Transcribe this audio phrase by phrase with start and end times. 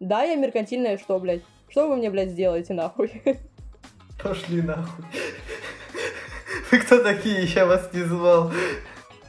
[0.00, 1.42] Да, я меркантильная, что, блядь?
[1.68, 3.22] Что вы мне, блядь, сделаете, нахуй?
[4.22, 5.04] Пошли нахуй.
[6.70, 7.44] Вы кто такие?
[7.44, 8.52] Я вас не звал.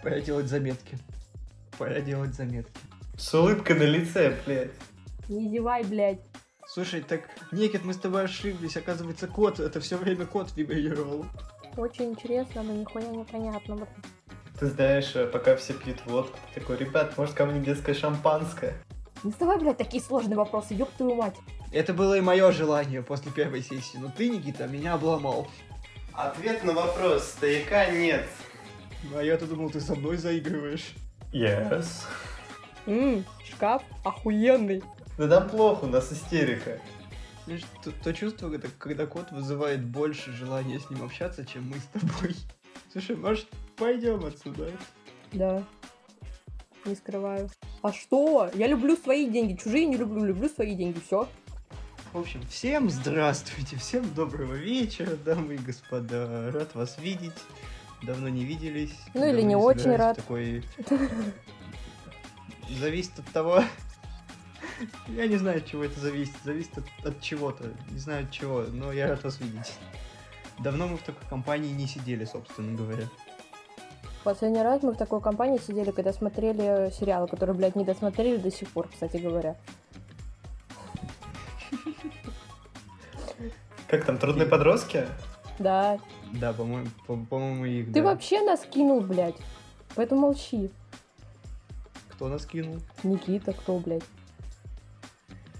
[0.03, 0.97] Пора делать заметки.
[1.77, 2.79] Пора делать заметки.
[3.17, 4.71] С улыбкой на лице, блядь.
[5.27, 6.21] Не зевай, блядь.
[6.67, 8.77] Слушай, так, Некит, мы с тобой ошиблись.
[8.77, 11.25] Оказывается, кот, это все время кот вибрировал.
[11.77, 13.89] Очень интересно, но нихуя непонятно, блядь.
[14.59, 18.73] Ты знаешь, э, пока все пьют водку, ты такой, ребят, может ко мне детское шампанское?
[19.23, 21.35] Не задавай, блядь, такие сложные вопросы, ёб твою мать.
[21.71, 25.47] Это было и мое желание после первой сессии, но ты, Никита, меня обломал.
[26.13, 28.27] Ответ на вопрос стояка нет.
[29.15, 30.93] А я-то думал, ты со мной заигрываешь.
[31.31, 32.05] Yes.
[32.85, 34.83] Ммм, шкаф охуенный.
[35.17, 36.79] Да нам плохо, у нас истерика.
[37.45, 41.77] Знаешь, то, то чувство, когда, когда кот вызывает больше желания с ним общаться, чем мы
[41.77, 42.35] с тобой.
[42.91, 44.71] Слушай, может, пойдем отсюда?
[45.33, 45.63] Да.
[46.85, 47.49] Не скрываю.
[47.81, 48.49] А что?
[48.53, 49.55] Я люблю свои деньги.
[49.55, 50.25] Чужие не люблю.
[50.25, 50.99] Люблю свои деньги.
[51.05, 51.27] Все.
[52.11, 56.51] В общем, всем здравствуйте, всем доброго вечера, дамы и господа.
[56.51, 57.37] Рад вас видеть.
[58.01, 58.95] Давно не виделись.
[59.13, 60.17] Ну или не очень рад.
[60.17, 60.63] Такой...
[62.69, 63.63] Зависит от того...
[65.07, 66.33] Я не знаю, от чего это зависит.
[66.43, 67.71] Зависит от, от чего-то.
[67.91, 69.73] Не знаю от чего, но я рад вас видеть.
[70.59, 73.07] Давно мы в такой компании не сидели, собственно говоря.
[74.29, 78.51] Последний раз мы в такой компании сидели, когда смотрели сериалы, которые, блядь, не досмотрели до
[78.51, 79.55] сих пор, кстати говоря.
[83.87, 85.07] Как там, трудные подростки?
[85.57, 85.97] Да.
[86.33, 88.03] Да, по-моему, по- по-моему их, Ты да.
[88.03, 89.33] вообще нас кинул, блядь.
[89.95, 90.69] Поэтому молчи.
[92.09, 92.77] Кто нас кинул?
[93.01, 94.03] Никита, кто, блядь?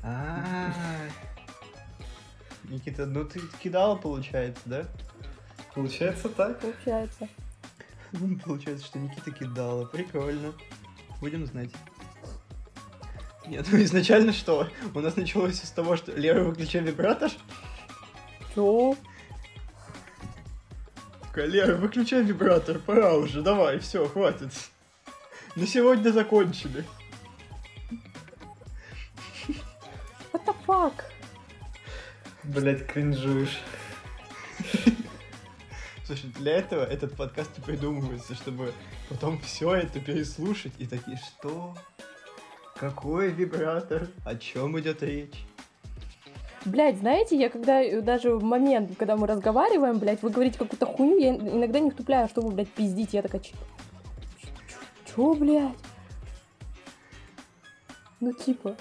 [0.03, 0.71] А,
[2.65, 4.85] Никита, ну ты кидала, получается, да?
[5.73, 6.59] Получается так.
[6.59, 7.27] Получается.
[8.45, 9.85] Получается, что Никита кидала.
[9.85, 10.53] Прикольно.
[11.21, 11.71] Будем знать.
[13.47, 14.69] Нет, ну изначально что?
[14.93, 17.31] У нас началось с того, что Лера выключил вибратор.
[18.53, 18.95] Чё?
[21.21, 24.51] Такая, Лера, выключай вибратор, пора уже, давай, все, хватит.
[25.55, 26.85] На сегодня закончили.
[30.31, 30.93] What the fuck?
[32.43, 33.59] Блять, кринжуешь.
[36.39, 38.73] Для этого этот подкаст и придумывается, чтобы
[39.09, 41.75] потом все это переслушать и такие, что?
[42.77, 44.07] Какой вибратор?
[44.23, 45.45] О чем идет речь?
[46.63, 50.85] Блядь, знаете, я когда э, даже в момент, когда мы разговариваем, блядь, вы говорите какую-то
[50.85, 53.17] хуйню, я иногда не втупляю, что вы, блядь, пиздите.
[53.17, 53.55] Я такая, «Чё-
[54.41, 55.75] чё- чё, блядь?
[58.21, 58.75] Ну, типа.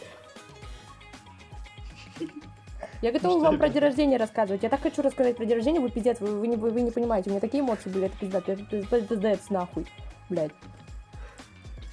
[3.00, 4.62] Я готова что, вам про день рождения рассказывать.
[4.62, 6.90] Я так хочу рассказать про день рождения, вы пиздец, вы, вы не, вы, вы не
[6.90, 7.30] понимаете.
[7.30, 9.86] У меня такие эмоции были, это пизда, пиз- пиз- пиз- пиздец нахуй,
[10.28, 10.50] блядь.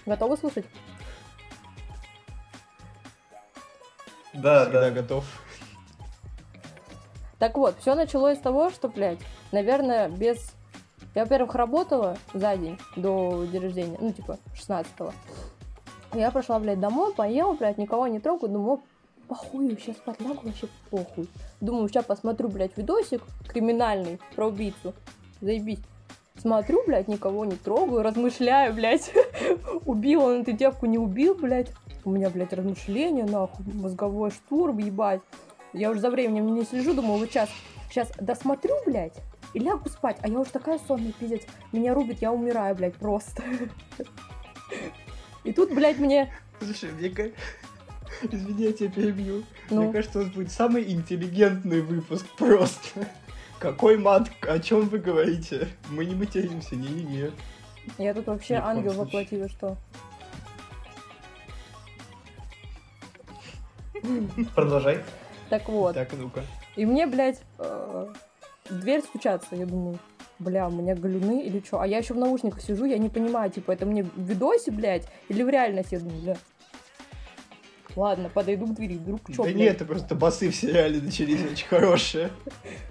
[0.08, 0.66] Готовы слушать?
[4.34, 4.92] Да, Всегда да.
[4.92, 5.26] готов.
[7.38, 9.20] Так вот, все началось с того, что, блядь,
[9.52, 10.54] наверное, без...
[11.14, 15.14] Я, во-первых, работала за день до дня рождения, ну, типа, 16-го.
[16.14, 18.82] Я пошла, блядь, домой, поела, блядь, никого не трогаю, думаю,
[19.28, 21.28] похуй, сейчас спать лягу, вообще похуй.
[21.62, 24.94] Думаю, сейчас посмотрю, блядь, видосик криминальный про убийцу.
[25.42, 25.80] Заебись.
[26.38, 29.12] Смотрю, блядь, никого не трогаю, размышляю, блядь.
[29.86, 31.72] Убил он эту девку, не убил, блядь.
[32.04, 35.22] У меня, блядь, размышления, нахуй, мозговой штурм, ебать.
[35.74, 37.50] Я уже за временем не слежу, думаю, вот сейчас,
[37.90, 39.16] сейчас досмотрю, блядь,
[39.54, 40.18] и лягу спать.
[40.22, 41.42] А я уже такая сонная, пиздец.
[41.72, 43.44] Меня рубит, я умираю, блядь, просто.
[45.44, 46.34] И тут, блядь, мне...
[46.60, 47.34] Слушай, мне.
[48.24, 49.44] Извини, я тебя перебью.
[49.70, 53.08] Ну, Мне кажется, у нас будет самый интеллигентный выпуск просто.
[53.60, 54.30] Какой мат?
[54.42, 55.68] О чем вы говорите?
[55.90, 57.32] Мы не материмся, не-не-не.
[57.98, 59.06] я тут вообще ангел случае.
[59.06, 59.78] воплоти, вы что?
[64.56, 65.04] Продолжай.
[65.50, 65.96] Так вот.
[65.96, 66.44] Так, ну-ка.
[66.76, 68.08] И мне, блядь, э,
[68.70, 69.56] в дверь стучаться.
[69.56, 70.00] Я думаю,
[70.40, 71.80] бля, у меня галюны или что?
[71.80, 75.08] А я еще в наушниках сижу, я не понимаю, типа, это мне в видосе, блядь,
[75.30, 75.96] или в реальности?
[75.96, 76.38] Я думаю, бля.
[77.96, 81.68] Ладно, подойду к двери, вдруг что, да нет, это просто басы в сериале начались очень
[81.68, 82.30] хорошие.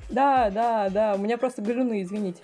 [0.08, 2.42] Да, да, да, у меня просто галюны, извините.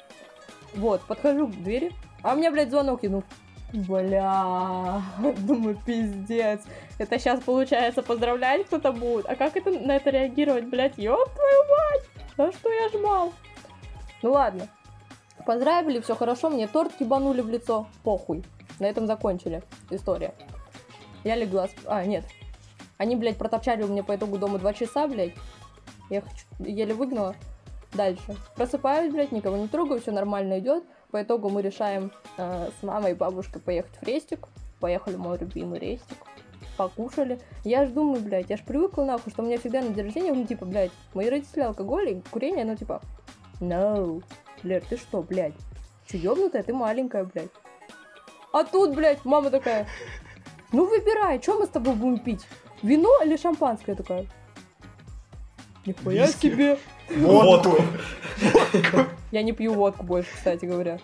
[0.74, 1.92] Вот, подхожу к двери,
[2.22, 3.24] а у меня, блядь, звонок иду.
[3.72, 5.00] Бля,
[5.38, 6.60] думаю, пиздец.
[6.98, 9.26] Это сейчас, получается, поздравлять кто-то будет.
[9.26, 10.98] А как это на это реагировать, блядь?
[10.98, 12.08] Ёб твою мать!
[12.36, 13.32] На что я жмал?
[14.22, 14.68] Ну ладно.
[15.46, 17.86] Поздравили, все хорошо, мне торт ебанули в лицо.
[18.02, 18.44] Похуй.
[18.80, 20.34] На этом закончили история.
[21.24, 21.66] Я легла...
[21.66, 22.24] сп- А, нет.
[23.00, 25.32] Они, блядь, проторчали у меня по итогу дома два часа, блядь.
[26.10, 26.24] Я их
[26.58, 27.34] еле выгнала.
[27.94, 28.36] Дальше.
[28.56, 30.84] Просыпаюсь, блядь, никого не трогаю, все нормально идет.
[31.10, 34.48] По итогу мы решаем э, с мамой и бабушкой поехать в рестик.
[34.80, 36.18] Поехали в мой любимый рестик.
[36.76, 37.40] покушали.
[37.64, 40.34] Я ж думаю, блядь, я ж привыкла нахуй, что у меня всегда на день рождения,
[40.34, 43.00] ну, типа, блядь, мои родители алкоголь и курение, ну, типа,
[43.60, 44.22] no,
[44.62, 45.54] Лер, ты что, блядь,
[46.06, 47.48] че, ёбнутая, ты маленькая, блядь.
[48.52, 49.86] А тут, блядь, мама такая,
[50.70, 52.46] ну, выбирай, что мы с тобой будем пить?
[52.82, 53.92] Вино или шампанское?
[53.92, 54.26] Я такая,
[55.86, 56.46] нихуя Виски.
[56.48, 56.78] себе.
[57.16, 57.76] Водку.
[59.32, 60.98] Я не пью водку больше, кстати говоря.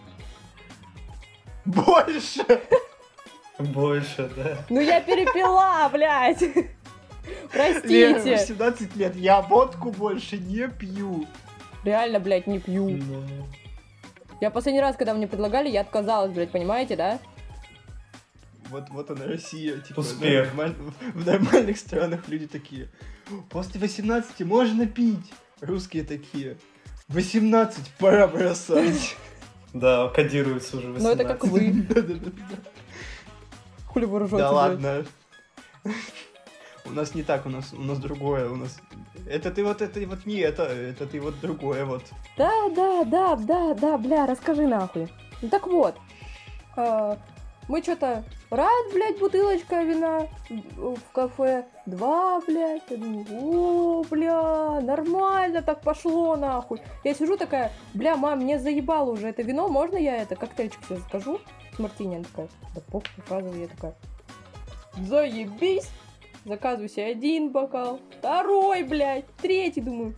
[1.65, 2.45] Больше.
[3.59, 4.59] Больше, да.
[4.69, 6.43] Ну, я перепила, блядь.
[7.53, 8.37] Простите.
[8.37, 11.27] 18 лет, я водку больше не пью.
[11.85, 12.89] Реально, блядь, не пью.
[12.91, 13.23] Ну,
[14.41, 17.19] Я последний раз, когда мне предлагали, я отказалась, блядь, понимаете, да?
[18.71, 19.79] Вот, вот она Россия.
[19.79, 20.55] Типа, Успех.
[20.55, 20.75] нормаль-
[21.15, 22.89] В нормальных странах люди такие.
[23.51, 25.33] После 18 можно пить.
[25.61, 26.57] Русские такие.
[27.09, 29.17] 18, пора бросать.
[29.73, 31.03] Да, кодируется уже 18.
[31.03, 31.87] Ну, это как вы.
[33.87, 35.05] Хули вы Да ладно.
[36.85, 38.79] У нас не так, у нас, у нас другое, у нас...
[39.29, 42.05] Это ты вот, это вот не это, это ты вот другое вот.
[42.39, 45.09] Да, да, да, да, да, бля, расскажи нахуй.
[45.43, 45.97] Ну так вот,
[46.77, 47.19] а,
[47.69, 55.63] мы что-то раз, блядь, бутылочка вина в кафе, два, блядь, я думаю, о, бля, нормально
[55.63, 56.81] так пошло, нахуй.
[57.05, 60.99] Я сижу такая, бля, мам, мне заебало уже это вино, можно я это коктейльчик себе
[60.99, 61.41] закажу?
[61.75, 63.95] С мартини, она такая, да похуй, заказывай, я такая,
[64.97, 65.91] заебись,
[66.45, 70.15] заказываю себе один бокал, второй, блядь, третий, думаю,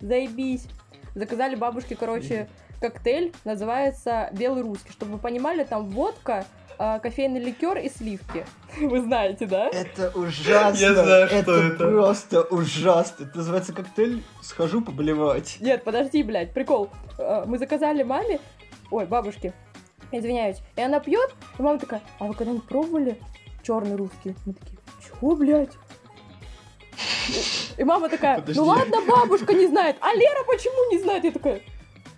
[0.00, 0.66] заебись.
[1.14, 2.48] Заказали бабушке, короче,
[2.80, 4.92] коктейль, называется «Белый русский».
[4.92, 6.44] Чтобы вы понимали, там водка,
[6.78, 8.46] а, кофейный ликер и сливки.
[8.80, 9.68] Вы знаете, да?
[9.68, 10.78] Это ужасно.
[10.78, 11.52] Я знаю, что это.
[11.52, 11.88] это.
[11.88, 13.24] просто ужасно.
[13.24, 15.56] Это называется коктейль «Схожу поблевать».
[15.60, 16.90] Нет, подожди, блядь, прикол.
[17.18, 18.38] А, Мы заказали маме,
[18.92, 19.52] ой, бабушке,
[20.12, 23.18] извиняюсь, и она пьет, и мама такая, а вы когда-нибудь пробовали
[23.64, 24.36] черный русский?
[24.46, 25.72] Мы такие, чего, блядь?
[27.76, 28.58] И мама такая, Подожди.
[28.60, 31.24] ну ладно, бабушка не знает, а Лера почему не знает?
[31.24, 31.60] Я такая,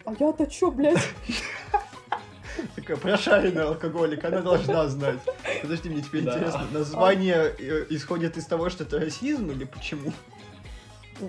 [0.05, 0.99] а я-то чё, блядь?
[2.77, 5.19] Такая прошаренная алкоголик, она должна знать.
[5.63, 6.35] Подожди, мне теперь Да.
[6.35, 10.13] интересно, название э, исходит из того, что это расизм или почему?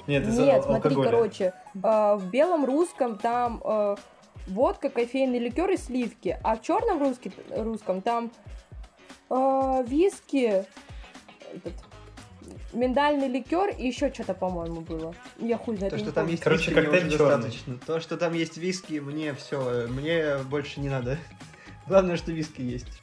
[0.08, 1.10] Нет, Нет, смотри, алкоголя.
[1.10, 1.80] короче, э,
[2.16, 3.96] в белом русском там э,
[4.48, 8.32] водка, кофейный ликер и сливки, а в черном русски- русском там
[9.30, 10.66] э, виски,
[11.54, 11.74] этот,
[12.74, 15.16] миндальный ликер и еще что-то, по-моему, было.
[15.38, 15.92] Я хуй знает.
[15.92, 16.32] То, что не там помню.
[16.32, 17.78] есть Короче, виски, мне коктейль достаточно.
[17.86, 21.18] То, что там есть виски, мне все, мне больше не надо.
[21.88, 23.02] Главное, что виски есть.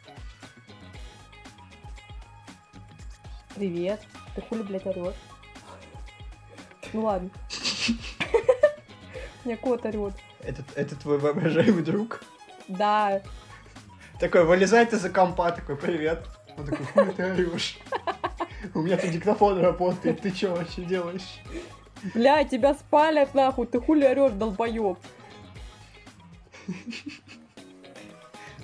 [3.55, 4.00] Привет.
[4.35, 5.15] Ты хули, блядь, орешь?
[6.93, 7.31] Ну ладно.
[9.45, 10.15] У меня кот орет.
[10.41, 12.23] Это, это твой воображаемый друг?
[12.69, 13.23] Да,
[14.21, 16.25] Такой, вылезает из-за компа, такой, привет.
[16.56, 17.79] Он такой, хуй ты орешь?
[18.75, 21.41] У меня тут диктофон работает, ты что вообще делаешь?
[22.15, 24.99] бля, тебя спалят нахуй, ты хули орешь, долбоеб.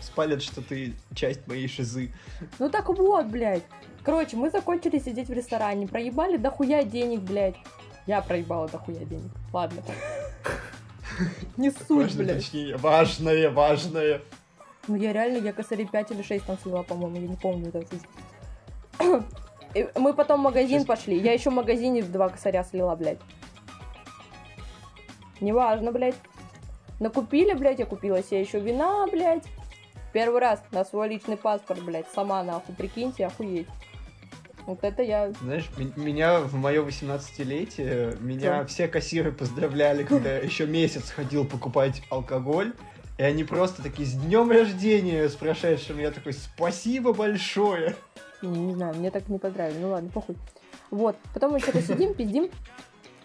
[0.00, 2.12] Спалят, что ты часть моей шизы.
[2.58, 3.64] Ну так вот, блядь.
[4.02, 7.56] Короче, мы закончили сидеть в ресторане, проебали дохуя денег, блядь.
[8.06, 9.30] Я проебала дохуя денег.
[9.52, 9.82] Ладно.
[11.56, 12.52] Не суть, блядь.
[12.80, 14.20] Важное, важное.
[14.86, 17.72] Ну я реально, я косарей 5 или 6 там слила, по-моему, я не помню.
[19.96, 21.18] Мы потом в магазин Сейчас- пошли.
[21.18, 23.18] Я еще в магазине два косаря слила, блядь.
[25.40, 26.14] Неважно, блядь.
[27.00, 29.44] Накупили, блядь, я купила себе еще вина, блядь.
[30.12, 33.66] Первый раз на свой личный паспорт, блядь, сама нахуй, прикиньте, охуеть.
[34.66, 35.32] Вот это я...
[35.42, 38.66] Знаешь, меня в мое 18-летие, меня Чё?
[38.66, 42.72] все кассиры поздравляли, когда я еще месяц ходил покупать алкоголь.
[43.18, 45.98] И они просто такие, с днем рождения, с прошедшим.
[45.98, 47.94] Я такой, спасибо большое.
[48.46, 49.78] Не, не знаю, мне так не поздравили.
[49.78, 50.36] Ну ладно, похуй.
[50.90, 52.50] Вот, потом мы что-то сидим, пиздим.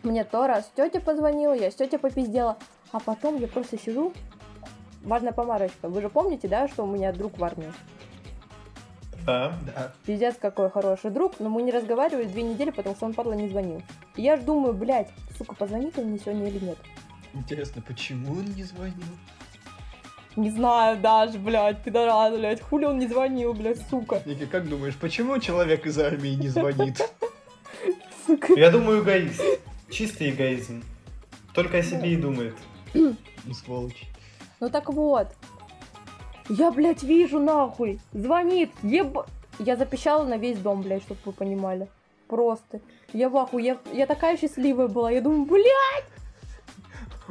[0.04, 2.58] Мне то раз тетя позвонила, я с тетей попиздела.
[2.92, 4.14] А потом я просто сижу.
[5.04, 5.90] Важная помарочка.
[5.90, 7.72] Вы же помните, да, что у меня друг в армии?
[9.26, 9.54] Да.
[9.66, 9.94] Да.
[10.06, 13.50] Пиздец, какой хороший друг, но мы не разговаривали две недели, потому что он, падла, не
[13.50, 13.82] звонил.
[14.16, 16.78] И я ж думаю, блядь, сука, позвонит он мне сегодня или нет?
[17.34, 18.96] Интересно, почему он не звонил?
[20.40, 24.22] Не знаю даже, блядь, пидорас, блядь, хули он не звонил, блядь, сука.
[24.26, 26.98] Ники, как думаешь, почему человек из армии не звонит?
[28.26, 28.54] сука.
[28.54, 29.42] Я думаю, эгоист.
[29.90, 30.82] Чистый эгоизм.
[31.54, 32.56] Только о себе и думает.
[32.94, 33.16] Ну,
[33.54, 34.08] сволочь.
[34.62, 35.28] Ну так вот.
[36.48, 38.00] Я, блядь, вижу нахуй.
[38.14, 38.72] Звонит.
[38.82, 39.18] Еб...
[39.60, 41.90] Я запищала на весь дом, блядь, чтобы вы понимали.
[42.30, 42.80] Просто.
[43.12, 43.66] Я в ахуе.
[43.66, 45.12] Я, я такая счастливая была.
[45.12, 46.06] Я думаю, блядь,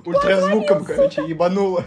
[0.05, 1.85] Ультразвуком, короче, ебануло.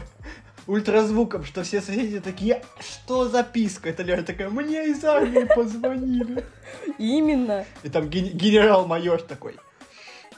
[0.72, 3.90] Ультразвуком, что все соседи такие, что записка?
[3.90, 6.46] Это Лера такая, мне из армии позвонили.
[6.98, 7.66] Именно.
[7.84, 9.58] И там ген- генерал-майор такой,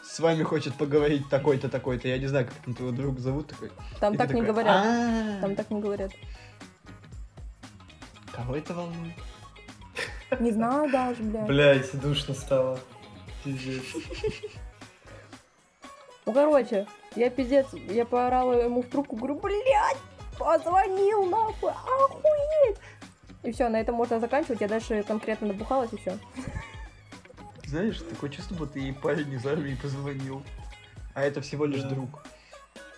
[0.03, 2.07] с вами хочет поговорить такой-то, такой-то.
[2.07, 3.71] Я не знаю, как там твоего друга зовут такой.
[3.99, 4.75] Там так не говорят.
[4.85, 6.11] «А, Там так не говорят.
[8.31, 9.13] Кого это волнует?
[10.39, 11.47] Не знаю даже, блядь.
[11.47, 12.79] Блять, душно стало.
[13.43, 13.83] Пиздец.
[16.25, 19.97] Ну, короче, я пиздец, я поорала ему в трубку, говорю, блядь,
[20.37, 22.77] позвонил нахуй, охуеть.
[23.43, 26.17] И все, на этом можно заканчивать, я дальше конкретно набухалась и все.
[27.65, 30.43] Знаешь, такое чувство, будто ей парень из армии позвонил.
[31.15, 31.89] А это всего лишь Да.
[31.89, 32.23] друг.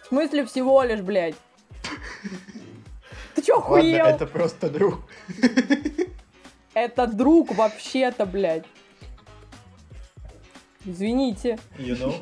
[0.04, 1.36] В смысле всего лишь, блядь?
[3.34, 4.06] Ты чё Ладно, охуел?
[4.06, 5.00] это просто друг.
[6.74, 8.66] Это друг вообще-то, блядь.
[10.86, 11.58] Извините.
[11.78, 12.16] You know?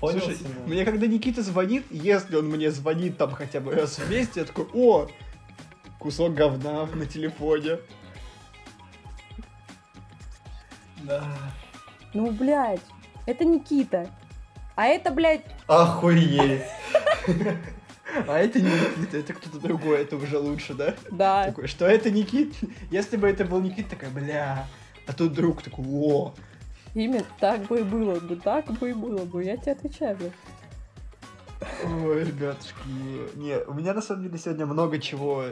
[0.00, 0.52] Понял, Слушай, Семен?
[0.66, 4.44] мне когда Никита звонит, если он мне звонит там хотя бы раз в месяц, я
[4.44, 5.08] такой, о,
[5.98, 7.78] кусок говна на телефоне.
[11.02, 11.24] Да.
[12.14, 12.80] Ну, блядь,
[13.26, 14.08] это Никита.
[14.76, 16.62] А это, блядь, Охуеть.
[18.26, 20.94] А это не Никита, это кто-то другой, это уже лучше, да?
[21.10, 21.44] да.
[21.46, 22.54] Такой, что это Никит?
[22.90, 24.66] Если бы это был Никит, такая, бля.
[25.06, 26.34] А тут друг такой, о.
[26.94, 30.32] Имя так бы и было бы, так бы и было бы, я тебе отвечаю, блядь.
[31.84, 33.36] Ой, ребятушки.
[33.36, 35.44] Не, у меня на самом деле сегодня много чего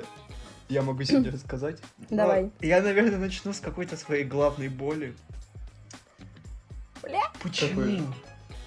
[0.68, 1.80] я могу сегодня рассказать.
[2.10, 2.50] Но Давай.
[2.60, 5.14] Я, наверное, начну с какой-то своей главной боли.
[7.02, 7.22] Бля.
[7.42, 7.80] Почему?
[7.80, 8.02] Какой?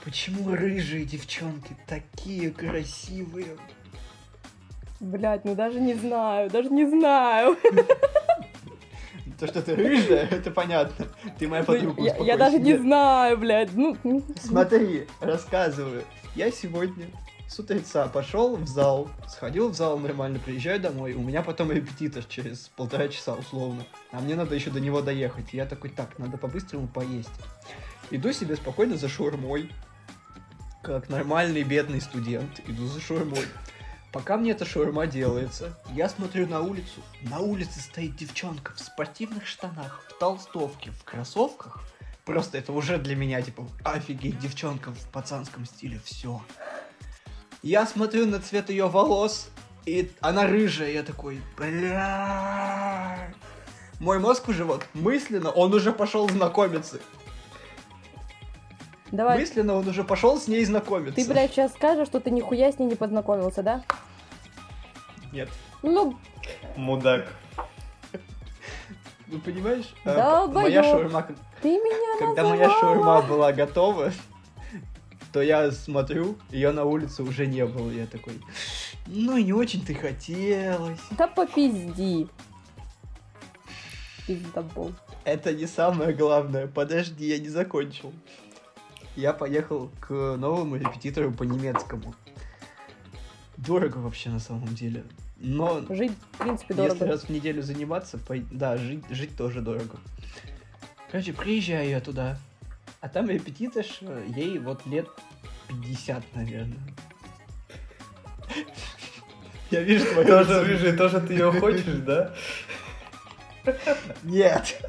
[0.03, 3.57] Почему рыжие девчонки такие красивые?
[4.99, 7.57] Блядь, ну даже не знаю, даже не знаю.
[9.39, 11.07] То, что ты рыжая, это понятно.
[11.37, 12.37] Ты моя подруга, Ну, я, я успокойся.
[12.37, 13.73] даже не знаю, блядь.
[13.73, 16.03] Ну, ну, Смотри, рассказываю.
[16.35, 17.07] Я сегодня
[17.47, 22.23] с утреца пошел в зал, сходил в зал нормально, приезжаю домой, у меня потом репетитор
[22.23, 25.53] через полтора часа условно, а мне надо еще до него доехать.
[25.53, 27.31] И я такой, так, надо по-быстрому поесть.
[28.11, 29.71] Иду себе спокойно за шаурмой,
[30.83, 33.45] как нормальный бедный студент, иду за шаурмой.
[34.11, 37.01] Пока мне эта шаурма делается, я смотрю на улицу.
[37.21, 41.83] На улице стоит девчонка в спортивных штанах, в толстовке, в кроссовках.
[42.25, 46.41] Просто это уже для меня, типа, офигеть, девчонка в пацанском стиле, все.
[47.61, 49.49] Я смотрю на цвет ее волос,
[49.85, 53.31] и она рыжая, я такой, бля.
[53.99, 56.99] Мой мозг уже вот мысленно, он уже пошел знакомиться.
[59.11, 59.39] Давай.
[59.39, 61.15] Мысленно он уже пошел с ней знакомиться.
[61.15, 63.83] Ты, блядь, сейчас скажешь, что ты нихуя с ней не познакомился, да?
[65.31, 65.49] Нет.
[65.83, 66.17] Ну,
[66.75, 67.27] Мудак.
[69.27, 69.93] Ну, понимаешь?
[70.05, 70.63] э, Долбоёб.
[70.69, 71.27] моя шаурма,
[71.61, 72.55] ты меня когда называла.
[72.55, 74.11] моя шаурма была готова,
[75.31, 77.91] то я смотрю, ее на улице уже не было.
[77.91, 78.33] Я такой,
[79.05, 80.99] ну, и не очень-то хотелось.
[81.11, 82.27] Да попизди.
[84.25, 84.93] Пиздобол.
[85.25, 86.65] Это не самое главное.
[86.67, 88.11] Подожди, я не закончил.
[89.15, 92.15] Я поехал к новому репетитору по немецкому.
[93.57, 95.03] Дорого вообще на самом деле.
[95.37, 97.07] Но Жить, в принципе, если дорого.
[97.07, 99.97] раз в неделю заниматься, пой- да, жить, жить тоже дорого.
[101.11, 102.37] Короче, приезжаю я туда.
[103.01, 105.07] А там репетиторша, ей вот лет
[105.69, 106.79] 50, наверное.
[109.71, 112.33] Я вижу твою Тоже рыжий, тоже ты ее хочешь, да?
[114.23, 114.81] Нет.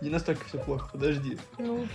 [0.00, 1.38] Не настолько все плохо, подожди.
[1.58, 1.86] Ну,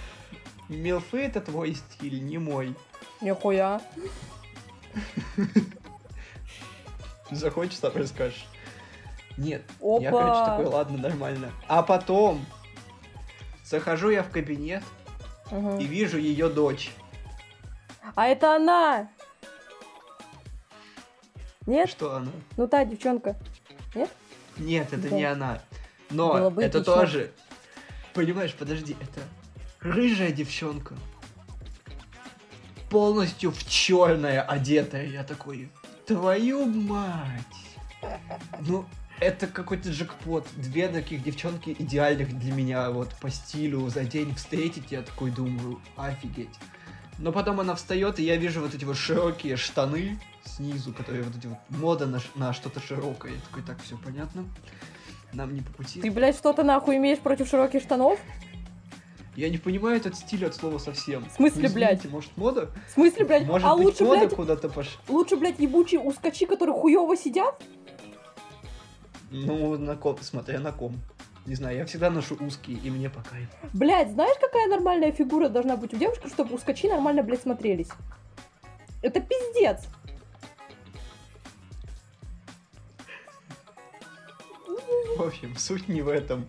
[0.69, 2.75] Милфы это твой стиль, не мой.
[3.21, 3.81] нихуя.
[7.31, 8.47] Захочешь, сам расскажешь.
[9.37, 9.63] Нет.
[9.81, 10.01] Опа.
[10.01, 11.51] Я, короче, такой, ладно, нормально.
[11.67, 12.45] А потом
[13.63, 14.83] захожу я в кабинет
[15.51, 15.79] Мгм.
[15.79, 16.91] и вижу ее дочь.
[18.15, 19.09] А это она!
[21.65, 21.89] Нет?
[21.89, 22.31] Что она?
[22.57, 23.37] Ну та девчонка.
[24.57, 25.15] Нет, это Да.
[25.15, 25.61] не она.
[26.09, 27.31] Но это тоже...
[28.13, 29.21] Понимаешь, подожди, это
[29.81, 30.95] рыжая девчонка.
[32.89, 35.05] Полностью в черное одетая.
[35.05, 35.69] Я такой,
[36.07, 37.45] твою мать.
[38.61, 38.85] Ну,
[39.19, 40.47] это какой-то джекпот.
[40.55, 44.91] Две таких девчонки идеальных для меня вот по стилю за день встретить.
[44.91, 46.57] Я такой думаю, офигеть.
[47.19, 51.35] Но потом она встает, и я вижу вот эти вот широкие штаны снизу, которые вот
[51.35, 53.33] эти вот мода на, на что-то широкое.
[53.33, 54.45] Я такой, так, все понятно.
[55.33, 56.01] Нам не по пути.
[56.01, 58.19] Ты, блядь, что-то нахуй имеешь против широких штанов?
[59.35, 61.23] Я не понимаю этот стиль от слова совсем.
[61.29, 62.11] В смысле, ну, извините, блядь?
[62.11, 62.69] Может, мода?
[62.87, 63.47] В смысле, блядь?
[63.47, 65.01] Может, а лучше, мода блядь, куда-то пошла?
[65.07, 67.61] Лучше, блядь, ебучие ускачи, которые хуево сидят?
[69.31, 70.95] Ну, на ком, смотря на ком.
[71.45, 73.35] Не знаю, я всегда ношу узкие, и мне пока
[73.73, 77.89] Блядь, знаешь, какая нормальная фигура должна быть у девушки, чтобы ускачи нормально, блядь, смотрелись?
[79.01, 79.87] Это пиздец.
[85.17, 86.47] В общем, суть не в этом.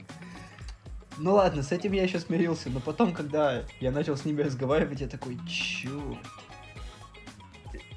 [1.23, 5.03] Ну ладно, с этим я еще смирился, но потом, когда я начал с ними разговаривать,
[5.03, 6.17] я такой, чё?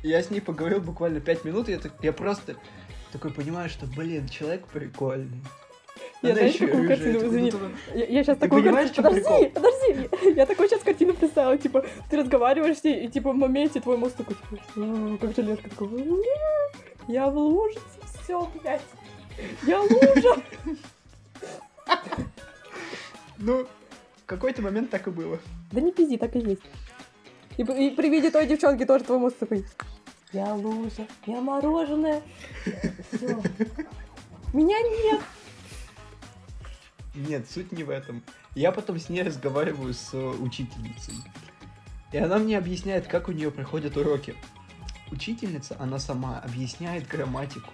[0.04, 2.58] Я с ней поговорил буквально пять минут, и я, так, я просто
[3.14, 5.42] такой понимаю, что, блин, человек прикольный.
[6.22, 7.52] Я знаешь, ещё и какую картину, это извини.
[7.52, 7.70] круто.
[7.96, 8.92] Я, я сейчас Ты такую картину...
[8.92, 10.34] в чём Подожди, подожди.
[10.36, 13.96] Я такую сейчас картину представила, типа, ты разговариваешь с ней, и типа в моменте твой
[13.96, 16.18] мозг такой, типа, «М, как железка, такой, «М,
[17.08, 17.82] я в лужице,
[18.22, 18.82] все, блядь.
[19.66, 20.44] Я лужа.
[23.38, 23.68] Ну,
[24.24, 25.40] в какой-то момент так и было.
[25.72, 26.62] Да не пизди, так и есть.
[27.58, 29.66] И, и при виде той девчонки тоже твой мозг такой,
[30.32, 32.22] я лужа, я мороженое.
[33.12, 33.40] Все.
[34.54, 35.22] Меня нет.
[37.16, 38.24] Нет, суть не в этом.
[38.56, 41.16] Я потом с ней разговариваю с э, учительницей.
[42.12, 44.36] И она мне объясняет, как у нее проходят уроки.
[45.12, 47.72] Учительница, она сама объясняет грамматику.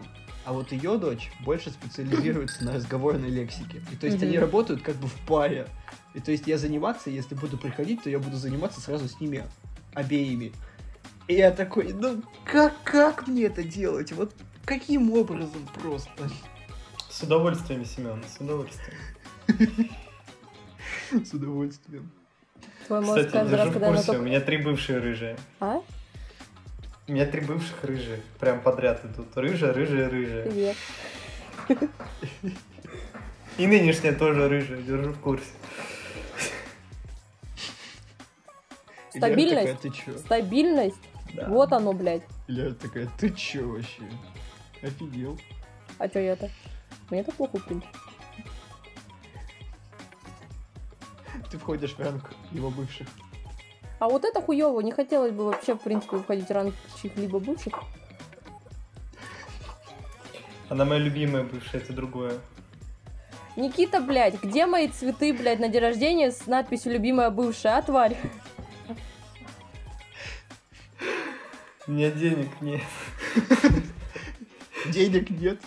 [0.49, 3.83] А вот ее дочь больше специализируется на разговорной лексике.
[3.91, 5.67] И то есть они работают как бы в паре.
[6.15, 9.43] И то есть я заниматься, если буду приходить, то я буду заниматься сразу с ними
[9.93, 10.51] обеими.
[11.27, 14.11] И я такой, ну как, как мне это делать?
[14.11, 14.33] Вот
[14.65, 16.27] каким образом просто?
[17.11, 18.97] С удовольствием, Семен, с удовольствием.
[21.11, 22.09] С удовольствием.
[22.87, 25.37] Твой мозг Кстати, держу в курсе, у меня три бывшие рыжие.
[25.59, 25.79] А?
[27.09, 28.21] У меня три бывших рыжие.
[28.39, 29.35] Прям подряд идут.
[29.35, 30.43] Рыжая, рыжая, рыжая.
[30.43, 30.77] Привет.
[33.57, 35.47] И нынешняя тоже рыжая, держу в курсе.
[39.09, 39.73] Стабильность.
[39.73, 40.17] такая, ты чё?
[40.19, 41.01] Стабильность.
[41.33, 41.47] Да.
[41.49, 42.21] Вот оно, блядь.
[42.47, 44.03] И Лера такая, ты чё вообще?
[44.83, 45.39] Офигел.
[45.97, 46.51] А чё я-то?
[47.09, 47.91] Мне так плохо, в принципе.
[51.49, 53.07] Ты входишь в ранг его бывших.
[53.99, 54.81] А вот это хуёво.
[54.81, 57.73] Не хотелось бы вообще, в принципе, входить в ранг чьих-либо бывших.
[60.69, 62.39] Она моя любимая бывшая, это другое.
[63.55, 68.15] Никита, блядь, где мои цветы, блядь, на день рождения с надписью «Любимая бывшая», а, тварь?
[71.88, 72.83] У меня денег нет.
[74.85, 75.59] Денег нет.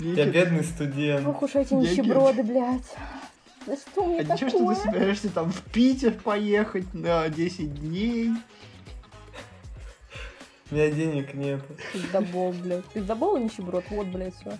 [0.00, 1.26] Я бедный студент.
[1.26, 2.96] Ох уж эти нищеброды, блядь.
[3.68, 4.74] Да что мне А ничего, что такое?
[4.76, 8.30] ты собираешься там в Питер поехать на 10 дней?
[10.70, 11.60] У меня денег нет.
[11.92, 12.84] Пиздобол, блядь.
[12.86, 14.58] Пиздобол и нищеброд, вот, блядь, все.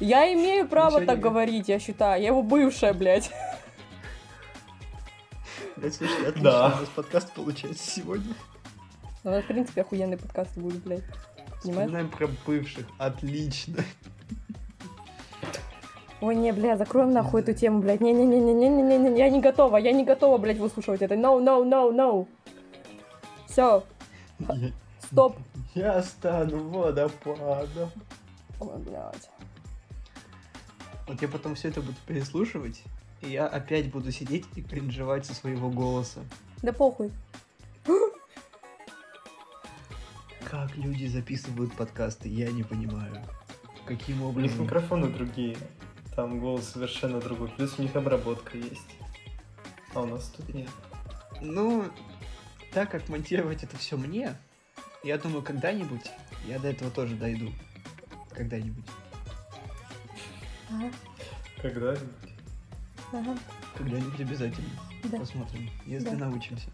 [0.00, 2.20] Я имею право Ничего так говорить, я считаю.
[2.20, 3.30] Я его бывшая, блядь.
[5.76, 6.66] Это слушай, отлично, Да.
[6.66, 8.34] у нас подкаст получается сегодня.
[9.22, 11.04] Ну, в принципе, охуенный подкаст будет, блядь.
[11.64, 11.88] Понимаешь?
[11.88, 12.86] Вспоминаем про бывших.
[12.98, 13.82] Отлично.
[16.20, 18.00] Ой, не, бля, закроем нахуй эту тему, блядь.
[18.00, 21.14] Не-не-не-не-не-не-не, я не готова, я не готова, блядь, выслушивать это.
[21.14, 22.26] No, no, no, no.
[23.46, 23.84] Все,
[25.06, 25.36] стоп.
[25.74, 27.90] Я стану водопадом.
[28.60, 29.30] Ой, блядь.
[31.06, 32.82] Вот я потом все это буду переслушивать,
[33.20, 36.20] и я опять буду сидеть и кринжевать со своего голоса.
[36.62, 37.12] Да похуй.
[40.74, 43.22] Как люди записывают подкасты, я не понимаю.
[43.86, 44.62] Каким У них образом?
[44.64, 45.56] микрофоны другие.
[46.16, 47.48] Там голос совершенно другой.
[47.50, 48.86] Плюс у них обработка есть.
[49.94, 50.68] А у нас тут нет.
[51.40, 51.84] Ну,
[52.72, 54.34] так как монтировать это все мне,
[55.02, 56.10] я думаю, когда-нибудь
[56.48, 57.50] я до этого тоже дойду.
[58.30, 58.84] Когда-нибудь.
[60.70, 60.90] Ага,
[61.62, 62.08] Когда-нибудь.
[63.12, 63.38] ага,
[63.76, 64.68] Когда-нибудь обязательно.
[65.04, 65.18] да.
[65.18, 66.26] Посмотрим, если Да.
[66.26, 66.68] научимся.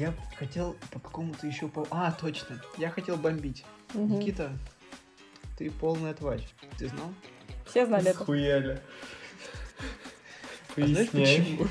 [0.00, 1.86] Я хотел по какому-то еще по...
[1.90, 2.58] А, точно.
[2.78, 3.66] Я хотел бомбить.
[3.92, 4.18] Мгм.
[4.18, 4.50] Никита,
[5.58, 6.40] ты полная тварь.
[6.78, 7.12] Ты знал?
[7.66, 8.22] Все знали это.
[8.22, 8.80] Схуяли.
[10.74, 11.36] А знаешь Поясняй.
[11.42, 11.68] почему?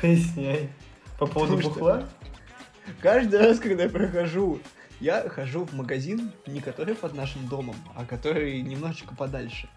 [0.00, 0.70] Поясняй.
[1.18, 2.08] По поводу Потому что- бухла?
[3.00, 4.60] Каждый раз, когда я прохожу,
[5.00, 9.68] я хожу в магазин, не который под нашим домом, а который немножечко подальше.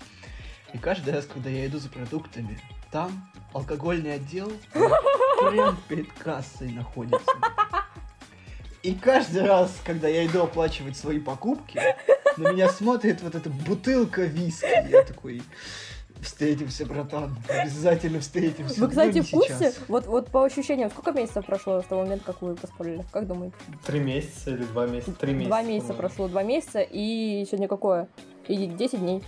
[0.75, 2.59] И каждый раз, когда я иду за продуктами,
[2.91, 3.09] там
[3.53, 7.31] алкогольный отдел прям перед кассой находится.
[8.83, 11.79] И каждый раз, когда я иду оплачивать свои покупки,
[12.35, 14.91] на меня смотрит вот эта бутылка виски.
[14.91, 15.43] Я такой,
[16.19, 18.81] встретимся, братан, обязательно встретимся.
[18.81, 19.53] Вы, кстати, в курсе?
[19.53, 19.79] сейчас».
[19.87, 23.05] Вот, вот по ощущениям, сколько месяцев прошло с того момента, как вы поспорили?
[23.13, 23.55] Как думаете?
[23.85, 25.13] Три месяца или два месяца?
[25.13, 25.47] Три месяца.
[25.47, 28.09] Два месяца прошло, два месяца, и сегодня какое?
[28.49, 29.23] И 10 дней.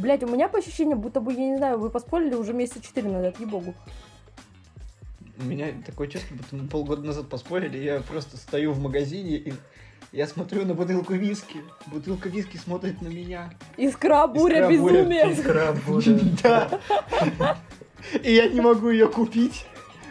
[0.00, 3.08] Блять, у меня по ощущениям, будто бы, я не знаю, вы поспорили уже месяца 4
[3.08, 3.74] назад, ей-богу.
[5.38, 9.52] У меня такое чувство, будто мы полгода назад поспорили, я просто стою в магазине и
[10.12, 11.62] я смотрю на бутылку виски.
[11.86, 13.52] Бутылка виски смотрит на меня.
[13.76, 15.32] Искра, буря, Искра, буря, безумие.
[15.32, 16.18] Искра, буря.
[16.42, 16.80] Да.
[18.24, 19.66] И я не могу ее купить.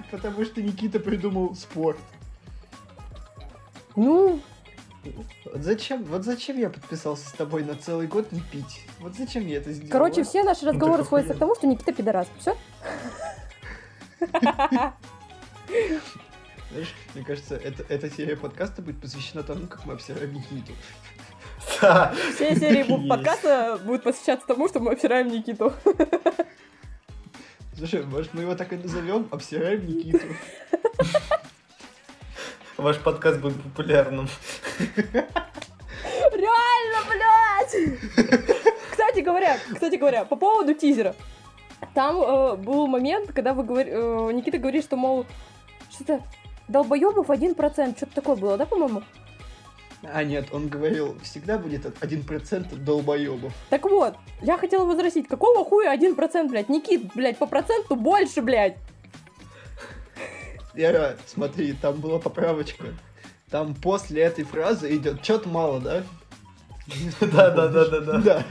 [0.09, 1.99] Потому что Никита придумал спорт.
[3.97, 4.39] Ну,
[5.55, 8.81] зачем, вот зачем я подписался с тобой на целый год не пить?
[8.99, 9.91] Вот зачем я это сделал?
[9.91, 12.27] короче, все наши Ну, разговоры так сводятся к тому, что Никита пидорас.
[12.39, 12.55] Все?
[16.71, 20.73] Знаешь, мне кажется, это, эта серия подкаста будет посвящена тому, как мы обсираем Никиту.
[21.81, 22.13] Да.
[22.35, 25.73] Все серии подкаста будут посвящаться тому, что мы обсираем Никиту.
[27.75, 29.27] Слушай, может, мы его так и назовем?
[29.31, 30.27] Обсираем Никиту.
[32.79, 34.29] Ваш подкаст будет популярным.
[36.31, 37.75] Реально, блядь!
[38.89, 41.13] Кстати говоря, кстати говоря, по поводу тизера.
[41.93, 45.25] Там э, был момент, когда вы говори, э, Никита говорит, что, мол,
[45.91, 46.21] что-то
[46.69, 49.03] долбоебов 1%, что-то такое было, да, по-моему?
[50.03, 53.51] А нет, он говорил, всегда будет 1% долбоебов.
[53.69, 56.69] Так вот, я хотела возразить, какого хуя 1%, блядь?
[56.69, 58.77] Никит, блядь, по проценту больше, блядь.
[60.79, 62.85] Лера, смотри, там была поправочка.
[63.51, 66.03] Там после этой фразы идет что-то мало, да?
[67.19, 68.17] Да-да-да-да-да.
[68.19, 68.43] Да.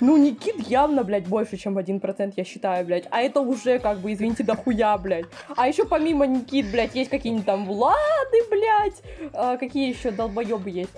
[0.00, 3.04] Ну, Никит явно, блядь, больше, чем 1%, я считаю, блядь.
[3.12, 5.26] А это уже, как бы, извините, дохуя, блядь.
[5.56, 9.00] А еще помимо Никит, блядь, есть какие-нибудь там Влады, блядь.
[9.32, 10.90] А, какие еще долбоебы есть?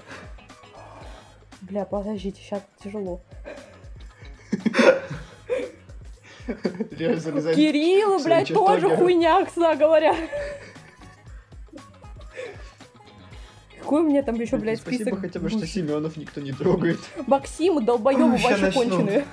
[1.61, 3.21] Бля, подождите, сейчас тяжело.
[6.47, 10.15] Кириллу, блядь, тоже хуйня, кстати говоря.
[13.79, 15.21] Какой у меня там еще, блядь, Спасибо список?
[15.21, 15.67] хотя бы, что?
[15.67, 16.99] Семенов никто не трогает.
[18.39, 18.81] Ща вообще начну.
[18.83, 19.27] конченые.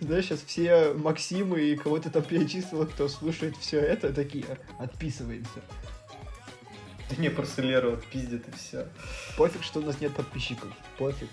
[0.00, 4.44] Знаешь, сейчас все Максимы и кого ты там перечислила, кто слушает все это, такие
[4.78, 5.60] отписывается.
[7.08, 8.86] Да не, просто Леру вот пиздит и все.
[9.36, 10.70] Пофиг, что у нас нет подписчиков.
[10.96, 11.30] Пофиг.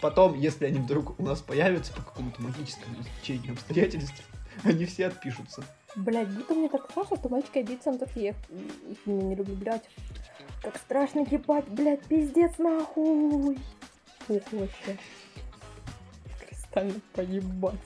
[0.00, 4.22] Потом, если они вдруг у нас появятся по какому-то магическому стечению обстоятельств,
[4.64, 5.64] они все отпишутся.
[5.96, 7.82] Блядь, будто мне так страшно, что мальчики 9
[8.16, 8.36] я их,
[8.90, 9.88] их не, не люблю, блядь.
[10.62, 13.58] Как страшно ебать, блядь, пиздец нахуй.
[14.26, 14.98] Фух, вообще.
[16.46, 17.80] Кристально поебать.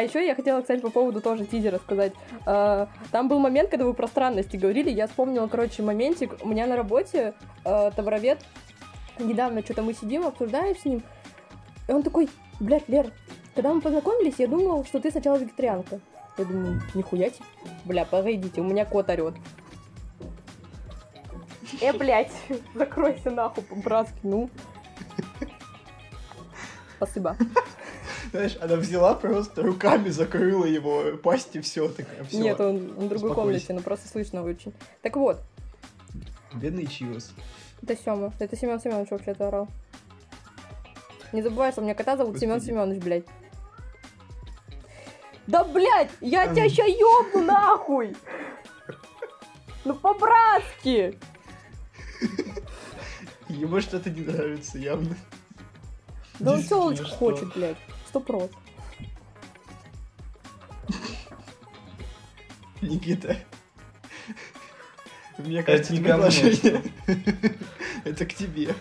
[0.00, 2.14] А еще я хотела, кстати, по поводу тоже тизера сказать.
[2.46, 4.88] Э, Там был момент, когда вы про странности говорили.
[4.88, 6.38] Я вспомнила, короче, моментик.
[6.40, 7.34] У меня на работе
[7.66, 8.38] э, товаровед.
[9.18, 11.02] Недавно что-то мы сидим, обсуждаем с ним.
[11.86, 13.12] И он такой, блядь, Лер,
[13.54, 16.00] когда мы познакомились, я думал, что ты сначала вегетарианка.
[16.38, 17.44] Я думаю, нихуя тебе.
[17.84, 19.34] Бля, погодите, у меня кот орет.
[21.82, 22.32] Э, блядь,
[22.74, 24.48] закройся нахуй по-братски, ну.
[26.96, 27.36] Спасибо.
[28.30, 32.24] Знаешь, она взяла просто руками закрыла его пасть и все такая.
[32.24, 32.38] Все.
[32.38, 34.72] Нет, он, он в другой комнате, но просто слышно очень.
[35.02, 35.40] Так вот,
[36.54, 37.32] Бедный Чиос.
[37.82, 38.32] это Сёма.
[38.38, 39.68] Это Семен Семенович вообще-то орал.
[41.32, 42.60] Не забывай, что у меня кота зовут Семен.
[42.60, 43.24] Семенович, блядь.
[45.46, 48.16] Да, блядь, я тебя ща ёбну нахуй!
[49.84, 51.18] Ну, по-братски!
[53.48, 55.16] Ему что-то не нравится, явно.
[56.38, 57.76] Да он телочку хочет, блядь.
[58.10, 58.50] Сто прос.
[62.82, 63.36] Никита.
[65.38, 66.30] Мне Это кажется, не это ко мне.
[66.40, 66.82] предложение.
[68.04, 68.74] Это к тебе.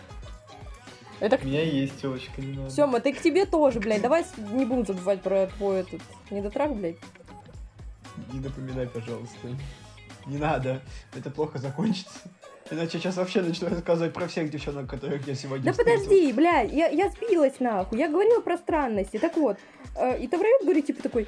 [1.20, 2.72] Это У меня есть телочка, не надо.
[2.72, 4.02] Сёма, ты к тебе тоже, блядь.
[4.02, 6.98] Давай не будем забывать про твой этот недотрак, блядь.
[8.34, 9.48] Не напоминай, пожалуйста.
[10.26, 10.82] Не надо.
[11.16, 12.20] Это плохо закончится.
[12.72, 16.04] Иначе сейчас вообще начну рассказывать про всех девчонок, которых я сегодня Да встретил.
[16.04, 17.98] подожди, блядь, я, я сбилась нахуй.
[17.98, 19.18] Я говорила про странности.
[19.18, 19.58] Так вот,
[19.96, 21.28] э, и Тавровед говорит, типа такой,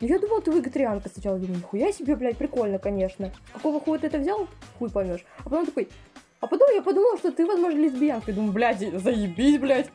[0.00, 1.34] «Ну, я думал, ты вегетарианка сначала.
[1.36, 3.30] Я думаю, нихуя себе, блядь, прикольно, конечно.
[3.52, 4.48] Какого хуя ты это взял?
[4.78, 5.24] Хуй поймешь.
[5.40, 5.88] А потом такой,
[6.40, 8.30] а потом я подумала, что ты, возможно, лесбиянка.
[8.30, 9.90] Я думаю, блядь, заебись, блядь.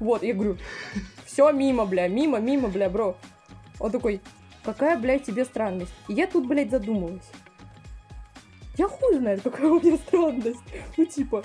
[0.00, 0.56] Вот, я говорю,
[1.26, 3.16] все мимо, бля, мимо, мимо, бля, бро.
[3.78, 4.20] Он такой,
[4.64, 5.92] какая, блядь, тебе странность?
[6.08, 7.30] И я тут, блядь, задумалась.
[8.78, 10.62] Я хуй знает, какая у меня странность.
[10.96, 11.44] Ну, типа,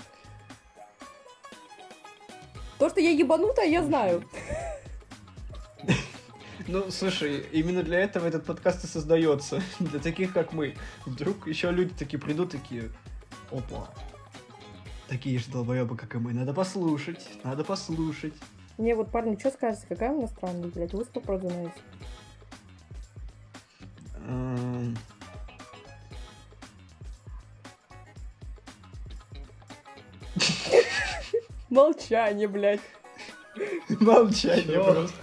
[2.77, 4.23] то, что я ебанутая, я знаю.
[6.67, 9.61] Ну, слушай, именно для этого этот подкаст и создается.
[9.79, 10.75] Для таких, как мы.
[11.07, 12.91] Вдруг еще люди такие придут, такие,
[13.51, 13.89] опа,
[15.07, 16.33] такие же долбоебы, как и мы.
[16.33, 18.33] Надо послушать, надо послушать.
[18.77, 21.73] Мне вот, парни, что скажете, какая у меня странность, блядь, вы сто процентов
[31.69, 32.81] Молчание, блядь.
[33.99, 34.83] Молчание Чё?
[34.93, 35.15] просто.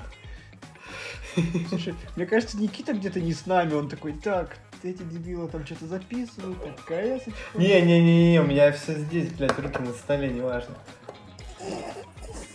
[1.68, 5.86] Слушай, мне кажется, Никита где-то не с нами, он такой, так, эти дебилы там что-то
[5.86, 7.32] записывают, такая эсочка».
[7.54, 10.74] Не-не-не, у меня все здесь, блядь, руки на столе, неважно.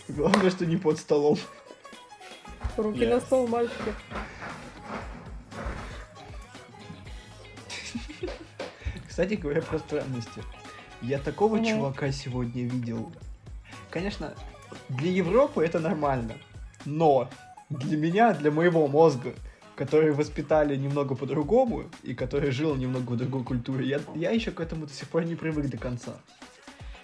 [0.08, 1.38] Главное, что не под столом.
[2.76, 3.20] Руки на Yes.
[3.26, 3.94] стол, мальчики.
[9.08, 10.42] Кстати говоря про странности.
[11.02, 11.64] Я такого Мгм.
[11.66, 13.12] чувака сегодня видел.
[13.90, 14.34] Конечно,
[14.88, 16.34] для Европы это нормально.
[16.84, 17.28] Но
[17.70, 19.34] для меня, для моего мозга,
[19.74, 24.60] который воспитали немного по-другому и который жил немного в другой культуре, я, я еще к
[24.60, 26.14] этому до сих пор не привык до конца.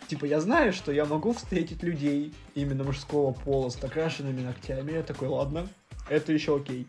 [0.09, 4.93] Типа, я знаю, что я могу встретить людей именно мужского пола с накрашенными ногтями.
[4.93, 5.69] Я такой, ладно,
[6.09, 6.87] это еще окей.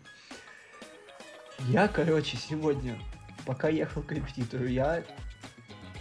[1.69, 2.97] Я, короче, сегодня,
[3.45, 5.03] пока ехал к репетитору, я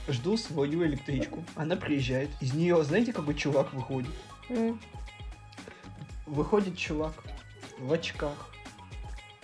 [0.09, 1.45] жду свою электричку.
[1.55, 2.31] Она приезжает.
[2.41, 4.11] Из нее, знаете, какой чувак выходит?
[6.27, 7.15] Выходит чувак
[7.79, 8.49] в очках,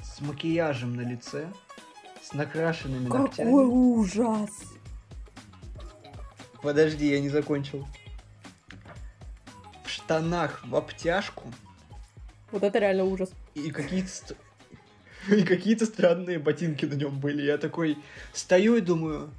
[0.02, 1.48] с макияжем на лице,
[2.22, 3.50] с накрашенными Какой ногтями.
[3.50, 4.50] ужас!
[6.62, 7.86] Подожди, я не закончил.
[9.84, 11.44] В штанах в обтяжку
[12.50, 13.30] Вот это реально ужас.
[13.54, 14.34] и какие-то
[15.28, 17.42] и какие-то странные ботинки на нем были.
[17.42, 17.98] Я такой
[18.32, 19.30] стою и думаю,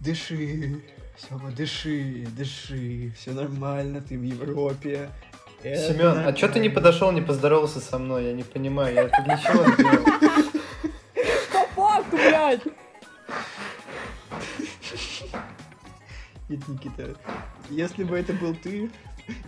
[0.00, 0.80] дыши,
[1.18, 5.08] Сёма, дыши, дыши, все нормально, ты в Европе.
[5.62, 6.74] это Семен, а чё ты не нормально».
[6.74, 8.24] подошел, не поздоровался со мной?
[8.26, 10.04] Я не понимаю, я тут ничего не делал.
[11.52, 12.60] По факту, блядь!
[16.48, 17.16] Нет, Никита,
[17.70, 18.90] если бы это был ты,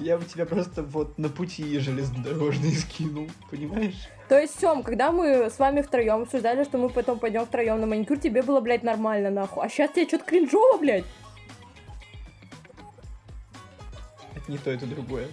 [0.01, 4.09] я бы тебя просто вот на пути железнодорожный скинул, понимаешь?
[4.29, 7.87] То есть, Сем, когда мы с вами втроем обсуждали, что мы потом пойдем втроем на
[7.87, 9.65] маникюр, тебе было, блядь, нормально, нахуй.
[9.65, 11.05] А сейчас тебе что-то кринжово, блядь.
[14.35, 15.29] Это не то, это другое.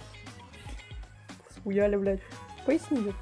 [1.56, 2.22] Схуяли, блядь.
[2.66, 3.16] Поясни, блядь.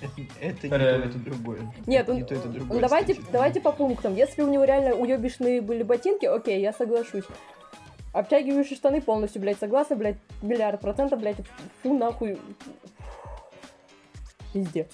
[0.00, 1.04] Это, это не то, Реально.
[1.06, 1.72] это другое.
[1.86, 2.80] Нет, Это он- не то, это ну, другое.
[2.80, 3.32] давайте, кстати.
[3.32, 4.14] давайте по пунктам.
[4.14, 7.24] Если у него реально уебищные были ботинки, окей, я соглашусь.
[8.18, 11.36] Обтягивающие штаны полностью, блядь, согласна, блядь, миллиард процентов, блядь,
[11.84, 12.36] фу, нахуй.
[14.52, 14.88] Пиздец.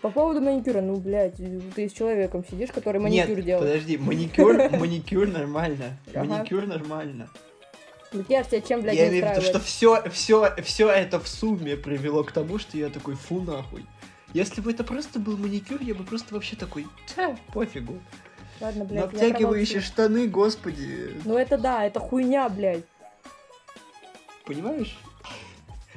[0.00, 1.36] По поводу маникюра, ну, блядь,
[1.74, 3.68] ты с человеком сидишь, который маникюр Нет, делает.
[3.68, 5.98] подожди, маникюр, маникюр нормально.
[6.14, 7.28] Маникюр нормально.
[8.14, 11.76] Макияж тебя чем, блядь, я имею в виду, что все, все, все это в сумме
[11.76, 13.84] привело к тому, что я такой, фу нахуй.
[14.32, 18.00] Если бы это просто был маникюр, я бы просто вообще такой, «Тя, пофигу.
[18.60, 22.84] Ладно, Но блядь, обтягивающие штаны, господи, Ну это да, это хуйня, блядь.
[24.46, 24.98] понимаешь?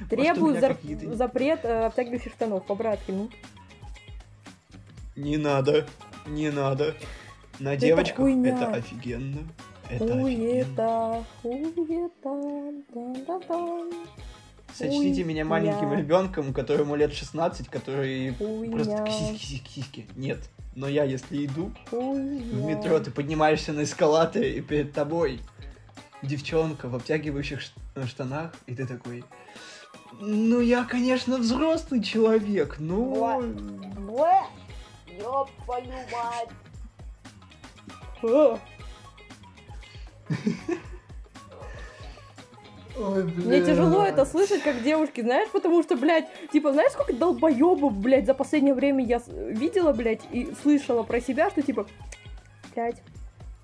[0.09, 3.29] Требую зар- запрет э, обтягивающих штанов, по-братски, ну.
[5.15, 5.85] Не надо,
[6.25, 6.95] не надо.
[7.59, 8.49] На Это девочках хуйня.
[8.55, 9.39] это офигенно.
[9.89, 10.21] Это офигенно.
[10.21, 13.85] Хуета, хуета, да-да-да.
[14.79, 15.97] Сочтите меня маленьким Хуйня.
[15.97, 20.07] ребенком, которому лет 16, который просто Хуйня, сиськи, сиськи.
[20.15, 20.39] Нет.
[20.73, 22.65] Но я, если иду в хуйня.
[22.65, 25.41] метро, ты поднимаешься на эскалаторе, и перед тобой
[26.21, 27.59] девчонка в обтягивающих
[27.95, 29.25] э, штанах, и ты такой...
[30.21, 33.43] Ну, я, конечно, взрослый человек, но...
[35.19, 35.91] Ёб твою
[38.21, 38.21] мать.
[42.99, 47.93] Ой, Мне тяжело это слышать, как девушки, знаешь, потому что, блядь, типа, знаешь, сколько долбоебов,
[47.93, 51.87] блядь, за последнее время я видела, блядь, и слышала про себя, что, типа,
[52.75, 53.01] блядь,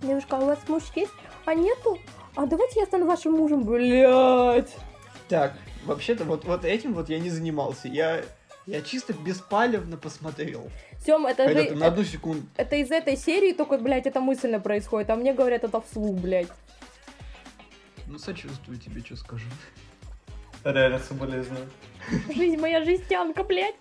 [0.02, 1.12] девушка, а у вас муж есть?
[1.44, 1.98] А нету?
[2.36, 4.74] А давайте я стану вашим мужем, блядь.
[5.28, 5.54] Так,
[5.86, 7.90] вообще-то вот, вот этим вот я не занимался.
[7.90, 8.22] Я,
[8.66, 10.70] я чисто беспалевно посмотрел.
[11.06, 11.70] Сем, это Когда же...
[11.70, 12.46] ты на одну секунду...
[12.56, 16.48] Это из этой серии только, блядь, это мысленно происходит, а мне говорят это вслух, блядь.
[18.08, 19.46] Ну, сочувствую тебе, что скажу.
[20.64, 21.68] Реально соболезную.
[22.34, 23.76] Жизнь моя жестянка, блядь.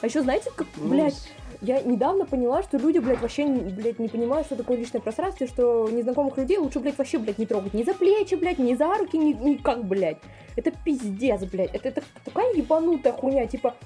[0.00, 4.08] А еще знаете, как, Ну, блядь, я недавно поняла, что люди, блядь, вообще, блядь, не
[4.08, 7.74] понимают, что такое личное пространство, что незнакомых людей лучше, блядь, вообще, блядь, не трогать.
[7.74, 10.18] Ни за плечи, блядь, ни за руки, ни, никак, блядь.
[10.56, 11.74] Это пиздец, блядь.
[11.74, 13.76] Это, это такая ебанутая хуйня, типа...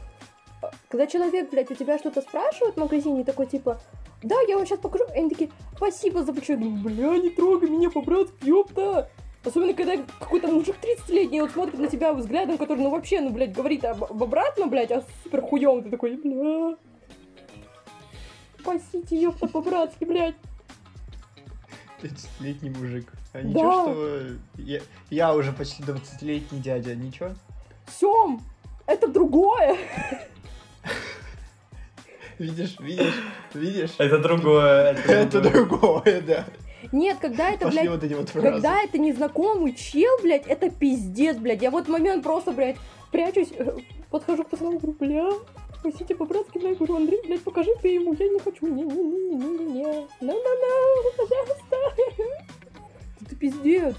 [0.88, 3.80] Когда человек, блядь, у тебя что-то спрашивает в магазине, такой, типа,
[4.22, 5.04] да, я вам сейчас покажу.
[5.14, 6.54] И они такие, спасибо за плечо.
[6.54, 9.10] Я думаю, бля, не трогай меня по-братски, ёпта.
[9.44, 13.52] Особенно, когда какой-то мужик 30-летний вот смотрит на тебя взглядом, который, ну, вообще, ну, блядь,
[13.52, 15.82] говорит об, об обратном, блядь, а супер хуёвый.
[15.82, 16.76] Ты такой, бля,
[18.58, 20.36] спасите, ёпта, по-братски, блядь.
[22.00, 23.12] 30-летний мужик.
[23.34, 23.48] А Да.
[23.48, 24.22] ничего, что
[24.56, 27.30] я, я уже почти 20-летний дядя, ничего?
[28.00, 28.40] Сём,
[28.86, 29.76] это другое.
[32.38, 33.14] Видишь, видишь,
[33.54, 33.94] видишь?
[33.98, 34.96] Это другое.
[35.06, 36.44] Это другое, да.
[36.92, 38.46] Нет, когда это, Пошли блядь, вот эти вот фразы.
[38.50, 41.62] когда это незнакомый чел, блядь, это пиздец, блядь.
[41.62, 42.76] Я в этот момент просто, блядь,
[43.10, 43.76] прячусь, э,
[44.10, 45.30] подхожу к пацану, говорю, бля,
[45.78, 51.76] спасите по-братски, блядь, говорю, Андрей, блядь, покажи ты ему, я не хочу, не-не-не-не-не-не, ну-ну-ну, пожалуйста.
[53.22, 53.94] Это пиздец.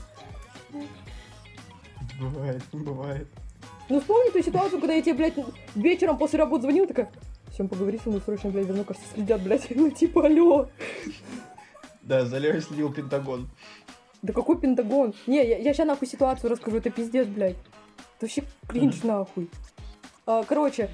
[2.20, 3.28] Бывает, бывает.
[3.90, 5.34] Ну вспомни ту ситуацию, когда я тебе, блядь,
[5.76, 7.10] вечером после работы звонила, такая,
[7.56, 9.68] всем поговори со мной срочно, блядь, за мной, кажется, следят, блядь.
[9.76, 10.70] Ну типа, алло.
[12.02, 13.50] Да, за Лерой следил Пентагон.
[14.22, 15.14] Да какой Пентагон?
[15.26, 17.56] Не, я, я сейчас нахуй ситуацию расскажу, это пиздец, блядь.
[18.18, 19.50] Это вообще кринж нахуй.
[20.26, 20.90] А, короче,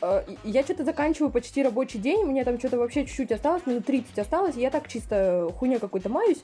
[0.00, 4.18] а, я что-то заканчиваю почти рабочий день, мне там что-то вообще чуть-чуть осталось, минут 30
[4.18, 6.42] осталось, я так чисто хуйня какой-то маюсь.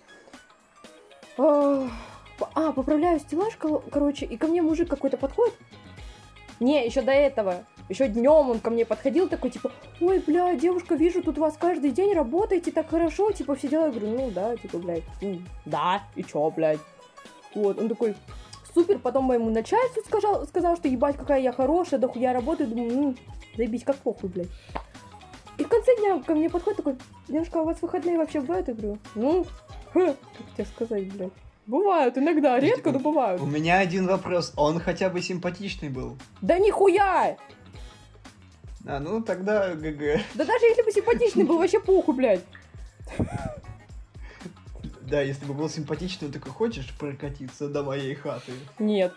[1.38, 1.88] А,
[2.54, 5.54] а, поправляю стеллаж, короче, и ко мне мужик какой-то подходит.
[6.60, 7.64] Не, еще до этого.
[7.88, 9.70] Еще днем он ко мне подходил такой, типа,
[10.00, 13.86] ой, бля, девушка, вижу, тут у вас каждый день работаете так хорошо, типа, все дела.
[13.86, 16.80] Я говорю, ну да, типа, блядь, ну, да, и чё, блядь.
[17.54, 18.14] Вот, он такой,
[18.72, 22.94] супер, потом моему начальству сказал, сказал, что ебать, какая я хорошая, да хуя работаю, думаю,
[22.94, 23.14] ну,
[23.56, 24.48] заебись, как похуй, блядь.
[25.58, 26.96] И в конце дня ко мне подходит такой,
[27.28, 28.66] девушка, а у вас выходные вообще бывают?
[28.68, 29.46] Я говорю, ну,
[29.92, 31.32] ха, как тебе сказать, блядь.
[31.66, 33.40] Бывают иногда, редко, но бывают.
[33.40, 34.52] У меня один вопрос.
[34.56, 36.18] Он хотя бы симпатичный был?
[36.42, 37.36] Да нихуя!
[38.86, 40.20] А, ну тогда ГГ.
[40.34, 42.44] Да даже если бы симпатичный был, вообще похуй, блядь.
[45.02, 48.52] Да, если бы был симпатичный, он такой, хочешь прокатиться до моей хаты?
[48.78, 49.12] Нет.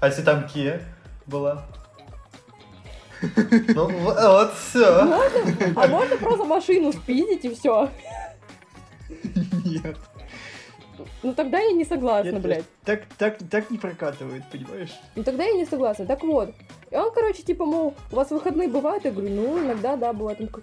[0.00, 0.82] А если там Кия
[1.26, 1.66] была?
[3.74, 4.86] Ну, вот все.
[5.76, 7.90] А можно просто машину спиздить и все.
[9.64, 9.96] Нет.
[11.22, 12.64] Ну тогда я не согласна, блядь.
[12.84, 14.92] Так, так, так не прокатывает, понимаешь?
[15.16, 16.04] Ну тогда я не согласна.
[16.06, 16.54] Так вот.
[16.94, 19.04] И он, короче, типа, мол, у вас выходные бывают?
[19.04, 20.40] Я говорю, ну, иногда, да, бывает.
[20.40, 20.62] Он такой,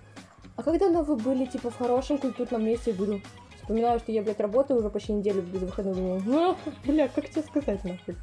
[0.55, 2.91] а когда давно вы были, типа, в хорошем культурном месте?
[2.91, 3.21] Я говорю,
[3.57, 5.93] вспоминаю, что я, блядь, работаю уже почти неделю без выходных.
[5.93, 8.15] Думаю, ну, бля, как тебе сказать, нахуй?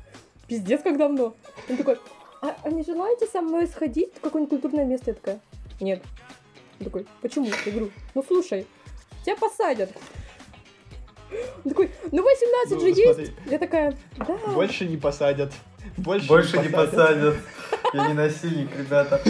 [0.47, 1.35] Пиздец, как давно.
[1.69, 1.99] Он такой,
[2.41, 5.11] а, а не желаете со мной сходить в какое-нибудь культурное место?
[5.11, 5.41] Я такая,
[5.79, 6.03] нет.
[6.81, 7.45] Он такой, почему?
[7.45, 8.67] Я говорю, ну, слушай,
[9.23, 9.91] тебя посадят.
[11.63, 13.23] Он такой, ну 18 Ну, же смотри.
[13.25, 13.33] есть.
[13.51, 14.39] Я такая, да.
[14.55, 15.53] Больше не посадят.
[15.99, 17.37] Больше, Больше не посадят.
[17.93, 19.21] Я не насильник, ребята.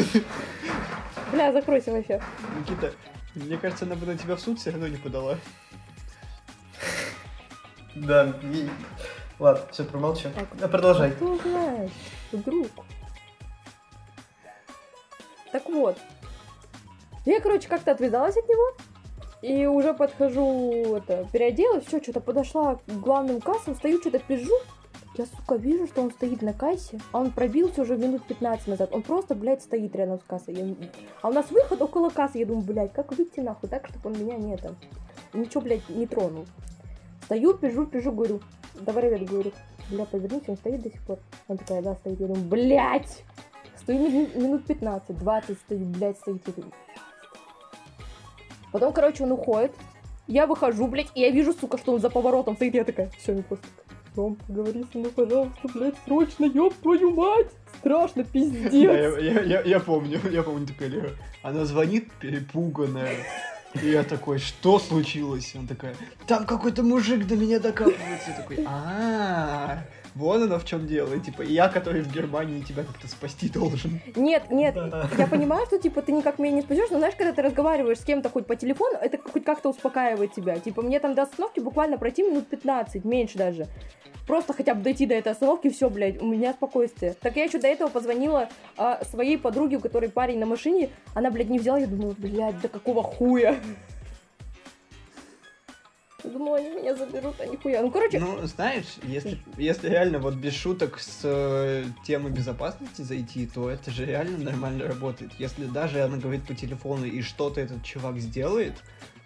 [1.33, 2.21] Бля, закройся вообще.
[2.59, 2.93] Никита,
[3.35, 5.39] мне кажется, она бы на тебя в суд все равно не подала.
[7.95, 8.69] Да, и-
[9.39, 10.29] ладно, все, промолчу.
[10.35, 10.49] Так.
[10.63, 11.11] А, Продолжай.
[11.13, 11.91] Кто знает,
[12.33, 12.69] вдруг.
[15.53, 15.99] Так вот.
[17.25, 18.77] Я, короче, как-то отвязалась от него.
[19.41, 24.53] И уже подхожу, это, переоделась, все, что-то подошла к главным кассам, стою, что-то пижу.
[25.19, 28.91] Я, сука, вижу, что он стоит на кассе, а он пробился уже минут 15 назад.
[28.93, 30.55] Он просто, блядь, стоит рядом с кассой.
[30.55, 30.77] Я-
[31.23, 32.39] А у нас выход около кассы.
[32.39, 34.77] Я думаю, блядь, как выйти нахуй так, чтобы он меня не это...
[35.33, 36.47] Ничего, блядь, не тронул.
[37.25, 38.41] Стою, пижу, пижу, говорю,
[38.81, 39.53] давай, ребят, говорю,
[39.91, 41.19] бля, повернись, он стоит до сих пор.
[41.49, 42.21] Он такая, да, стоит.
[42.21, 43.25] Я думаю, блядь!
[43.81, 46.43] Стою мину- минут 15, 20 стою, блядь, стоит.
[48.73, 49.73] Потом, короче, он уходит.
[50.29, 52.75] Я выхожу, блядь, и я вижу, сука, что он за поворотом стоит.
[52.75, 53.67] Я такая, все, не просто.
[54.19, 57.47] Ром, поговори со мной, пожалуйста, блядь, срочно, ёб твою мать!
[57.79, 58.73] Страшно, Да, пиздец.
[58.73, 61.11] я, я, я, я помню, я помню такая Лера.
[61.45, 63.15] Она звонит перепуганная.
[63.81, 65.55] И я такой, что случилось?
[65.55, 65.95] Она такая,
[66.27, 68.31] там какой-то мужик до меня докапывается.
[68.31, 69.85] Я такой, а
[70.19, 71.15] вон оно в чем дело.
[71.15, 74.01] И, типа, я, который в Германии, тебя как-то спасти должен.
[74.17, 74.77] Нет, нет,
[75.17, 78.05] я понимаю, что, типа, ты никак меня не спасешь, но, знаешь, когда ты разговариваешь с
[78.05, 80.59] кем-то хоть по телефону, это хоть как-то успокаивает тебя.
[80.59, 83.67] Типа, мне там до остановки буквально пройти минут 15, меньше даже.
[84.27, 87.15] Просто хотя бы дойти до этой остановки, все, блядь, у меня спокойствие.
[87.21, 91.31] Так я еще до этого позвонила а, своей подруге, у которой парень на машине, она,
[91.31, 93.57] блядь, не взяла, я думаю, блядь, да какого хуя?
[96.25, 97.81] Думала, они меня заберут, а нихуя.
[97.81, 103.47] Ну, короче, Ну, знаешь, если, если реально вот без шуток с э, темой безопасности зайти,
[103.47, 105.31] то это же реально нормально работает.
[105.39, 108.75] Если даже она говорит по телефону и что-то этот чувак сделает,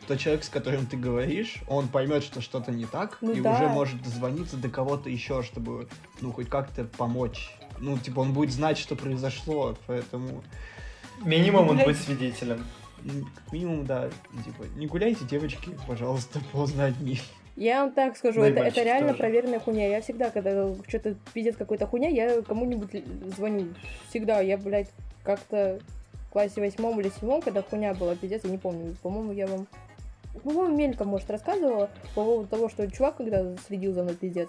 [0.07, 3.55] то человек, с которым ты говоришь, он поймет, что что-то не так, Ну и да.
[3.55, 5.88] уже может дозвониться до кого-то еще, чтобы,
[6.20, 7.55] ну, хоть как-то помочь.
[7.78, 10.44] Ну, типа, он будет знать, что произошло, поэтому,
[11.24, 12.66] Минимум он будет свидетелем.
[13.35, 14.09] Как минимум, да,
[14.45, 17.21] типа, не гуляйте, девочки, пожалуйста, поздно одни.
[17.57, 19.19] Я вам так скажу, Ну это, это реально тоже.
[19.19, 19.87] проверенная хуйня.
[19.88, 23.05] Я всегда, когда что-то пиздец какой-то хуйня, я кому-нибудь
[23.37, 23.75] звоню.
[24.09, 24.40] Всегда.
[24.40, 24.88] Я, блядь,
[25.23, 25.79] как-то
[26.29, 28.96] в классе восьмом или седьмом, когда хуйня была, пиздец, я не помню.
[29.03, 29.67] По-моему, я вам...
[30.42, 34.48] По-моему, мельком, может, рассказывала по поводу того, что чувак, когда следил за мной, пиздец,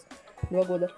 [0.50, 0.90] два года.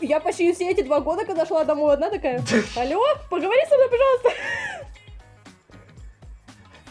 [0.00, 2.42] Я почти все эти два года, когда шла домой одна, такая,
[2.76, 4.30] алло, поговори со мной, пожалуйста.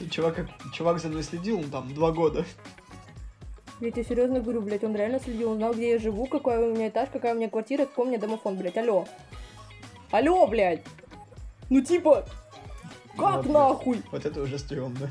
[0.07, 2.45] Чувак, как- чувак за мной следил, он там два года.
[3.81, 6.75] Я тебе серьезно говорю, блядь, он реально следил, он знал, где я живу, какой у
[6.75, 9.05] меня этаж, какая у меня квартира, какой у меня домофон, блядь, алло.
[10.11, 10.83] Алло, блядь.
[11.69, 12.25] Ну типа,
[13.17, 14.01] как Вот, нахуй?
[14.11, 15.09] Вот это уже стрёмно.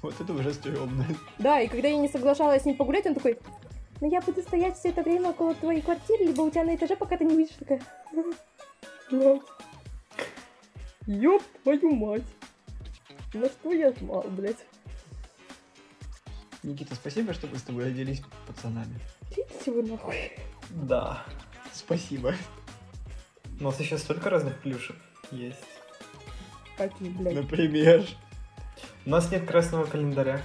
[0.00, 1.04] Вот это уже стрёмно.
[1.38, 3.38] Да, и когда я не соглашалась с ним погулять, он такой,
[4.00, 6.96] ну я буду стоять все это время около твоей квартиры, либо у тебя на этаже,
[6.96, 7.56] пока ты не выйдешь.
[7.58, 7.80] Такая.
[11.06, 12.22] Ёб твою мать.
[13.32, 14.64] На что я знал, блядь?
[16.62, 19.00] Никита, спасибо, что мы с тобой родились пацанами.
[19.30, 20.32] Идите вы нахуй.
[20.70, 21.24] Да.
[21.72, 22.34] Спасибо.
[23.58, 24.96] У нас еще столько разных плюшек
[25.30, 25.58] есть.
[26.76, 27.34] Какие, блядь?
[27.34, 28.06] Например.
[29.06, 30.40] У нас нет красного календаря.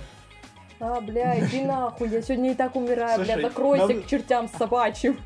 [0.79, 4.47] А, бля, иди нахуй, я сегодня и так умираю, бля, Слушай, закройся нам- к чертям
[4.47, 5.19] собачьим.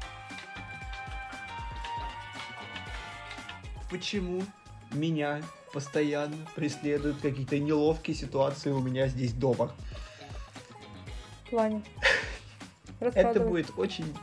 [3.89, 4.41] Почему
[4.91, 5.41] меня
[5.74, 9.72] постоянно преследуют какие-то неловкие ситуации у меня здесь дома?
[11.51, 11.82] Ваня,
[12.99, 14.15] Это будет очень...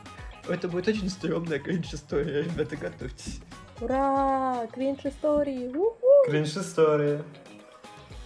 [0.47, 3.39] Это будет очень стрёмная кринж-история, ребята, готовьтесь.
[3.81, 5.67] Ура, кринж истории.
[5.67, 6.25] уху.
[6.25, 7.23] Кринж история.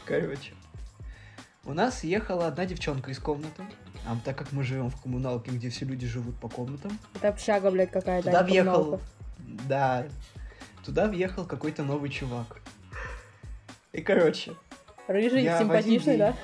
[0.06, 0.54] Короче,
[1.66, 3.64] у нас ехала одна девчонка из комнаты.
[4.06, 7.72] А так как мы живем в коммуналке, где все люди живут по комнатам, Это общага,
[7.72, 8.28] блядь, какая-то.
[8.28, 9.02] туда а не въехал...
[9.68, 10.06] Да.
[10.84, 12.63] Туда въехал какой-то новый чувак.
[13.94, 14.54] И, короче,
[15.08, 16.36] Рыжий, Я симпатичный, да?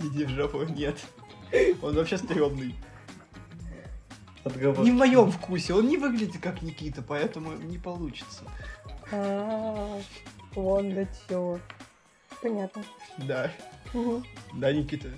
[0.00, 0.96] иди в жопу, нет.
[1.82, 2.74] Он вообще стрёмный.
[4.42, 4.80] Отговорки.
[4.82, 8.42] Не в моем вкусе, он не выглядит как Никита, поэтому не получится.
[9.12, 10.00] А,
[10.54, 11.58] Вон да чё.
[12.40, 12.82] Понятно.
[13.18, 13.50] Да,
[13.92, 14.22] Угу.
[14.54, 15.08] да, Никита.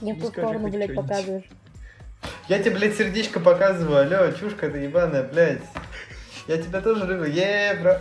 [0.00, 1.44] Не в Ну, хоть блядь, показываешь.
[2.48, 3.98] Я тебе, блядь, сердечко показываю.
[4.02, 5.62] Алло, чушка ты ебаная, блядь.
[6.48, 7.24] Я тебя тоже люблю.
[7.24, 7.96] Е, бро.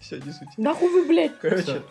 [0.00, 0.48] Все, не суть.
[0.56, 1.38] Нахуй вы, блядь!
[1.38, 1.82] Короче,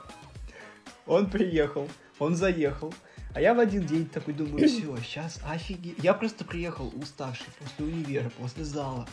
[1.05, 1.87] он приехал,
[2.19, 2.93] он заехал.
[3.33, 5.97] А я в один день такой думаю, все, сейчас офигеть.
[5.99, 9.07] Я просто приехал уставший после универа, после зала.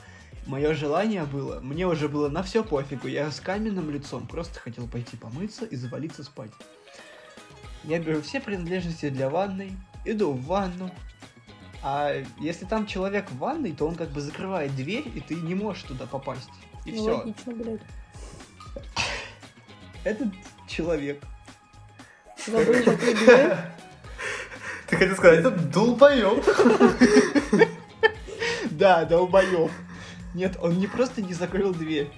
[0.46, 3.06] Мое желание было, мне уже было на все пофигу.
[3.06, 6.50] Я с каменным лицом просто хотел пойти помыться и завалиться спать.
[7.84, 9.72] Я беру все принадлежности для ванной,
[10.04, 10.90] иду в ванну.
[11.82, 15.54] А если там человек в ванной, то он как бы закрывает дверь, и ты не
[15.54, 16.50] можешь туда попасть.
[16.84, 17.16] И Ну, все.
[17.18, 17.80] Логично, блядь.
[20.04, 20.28] Этот
[20.66, 21.22] человек
[22.46, 23.56] Забыл закрыть дверь.
[24.88, 26.44] Ты хотел сказать, это долбоёб.
[28.70, 29.72] Да, долбоёб.
[30.34, 32.10] Нет, он не просто не закрыл дверь.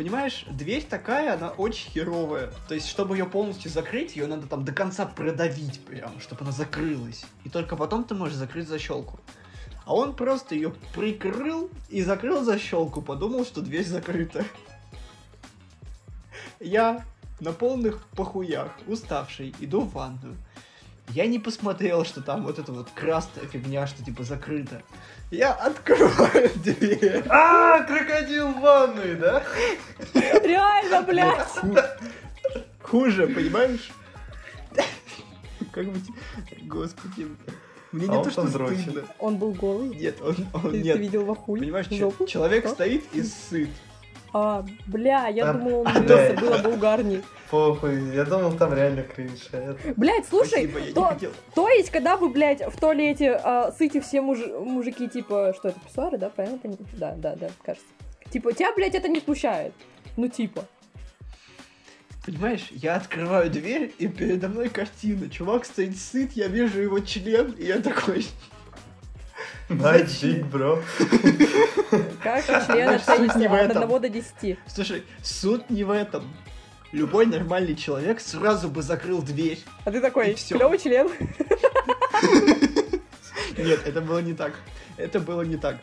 [0.00, 2.50] Понимаешь, дверь такая, она очень херовая.
[2.68, 6.52] То есть, чтобы ее полностью закрыть, ее надо там до конца продавить прям, чтобы она
[6.52, 7.26] закрылась.
[7.44, 9.20] И только потом ты можешь закрыть защелку.
[9.84, 14.46] А он просто ее прикрыл и закрыл защелку, подумал, что дверь закрыта.
[16.60, 17.04] Я
[17.38, 20.34] на полных похуях, уставший, иду в ванную.
[21.14, 24.82] Я не посмотрел, что там вот эта вот красная фигня, что типа закрыто.
[25.30, 27.24] Я открываю дверь.
[27.28, 29.42] А, крокодил в ванной, да?
[30.14, 31.46] Реально, блядь!
[31.48, 31.76] Ху-
[32.82, 33.90] Хуже, понимаешь?
[35.72, 36.00] Как бы...
[36.62, 37.28] Господи.
[37.92, 39.02] Мне А не он то, что стыдно.
[39.18, 39.88] Он был голый.
[39.88, 40.98] Нет, он, он Ты, ты нет.
[40.98, 41.58] видел во хуй?
[41.60, 42.26] Понимаешь, че- жопу?
[42.26, 43.68] человек стоит и сыт.
[44.32, 46.40] А, бля, я А, думал, он а, мылся, да.
[46.40, 47.22] было бы угарней.
[47.50, 49.48] Похуй, я думал, там реально кринж.
[49.52, 51.18] а это- Блять, слушай, Спасибо, я не то,
[51.54, 55.80] то есть, когда вы, блядь, в туалете а, сыте все муж- мужики, типа, что это,
[55.80, 56.58] писсуары, да, правильно?
[56.58, 57.86] пони- Да, да, да, кажется.
[58.30, 59.72] Типа, тебя, блядь, это не смущает.
[60.16, 60.64] Ну, типа.
[62.24, 65.28] Понимаешь, я открываю дверь, и передо мной картина.
[65.30, 68.26] Чувак стоит сыт, я вижу его член, и я такой...
[69.68, 70.82] Nice big, bro.
[72.22, 73.94] Как член Суть не в оценится от этом.
[73.94, 74.58] 1 до 10?
[74.66, 76.24] Слушай, суть не в этом.
[76.92, 79.60] Любой нормальный человек сразу бы закрыл дверь.
[79.84, 81.08] А ты такой, клевый член?
[83.56, 84.54] Нет, это было не так.
[84.96, 85.76] Это было не так.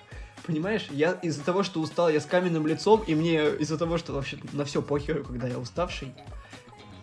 [0.45, 4.13] Понимаешь, я из-за того, что устал, я с каменным лицом, и мне из-за того, что
[4.13, 6.13] вообще на все похеру, когда я уставший,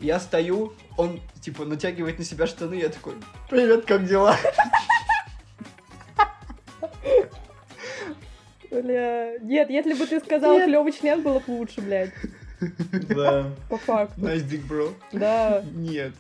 [0.00, 3.14] я стою, он, типа, натягивает на себя штаны, я такой,
[3.50, 4.36] привет, как дела?
[8.70, 12.12] Бля, нет, если бы ты сказал клевый член, было бы лучше, блядь.
[13.08, 13.50] Да.
[13.68, 14.20] По факту.
[14.20, 14.94] Nice dick, bro.
[15.12, 15.62] Да.
[15.74, 16.12] Нет.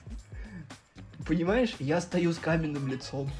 [1.26, 3.30] Понимаешь, я стою с каменным лицом.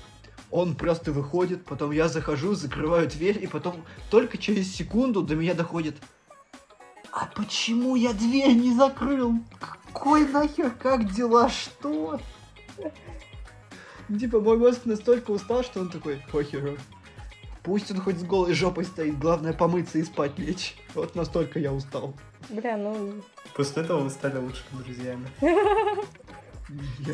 [0.50, 5.54] Он просто выходит, потом я захожу, закрываю дверь, и потом только через секунду до меня
[5.54, 5.96] доходит.
[7.12, 9.34] А почему я дверь не закрыл?
[9.60, 12.20] Какой нахер, как дела, что?
[14.08, 16.76] Типа мой мозг настолько устал, что он такой, похеру.
[17.64, 20.76] Пусть он хоть с голой жопой стоит, главное помыться и спать лечь.
[20.94, 22.14] Вот настолько я устал.
[22.50, 23.22] Бля, ну...
[23.56, 25.26] После этого вы стали лучшими друзьями.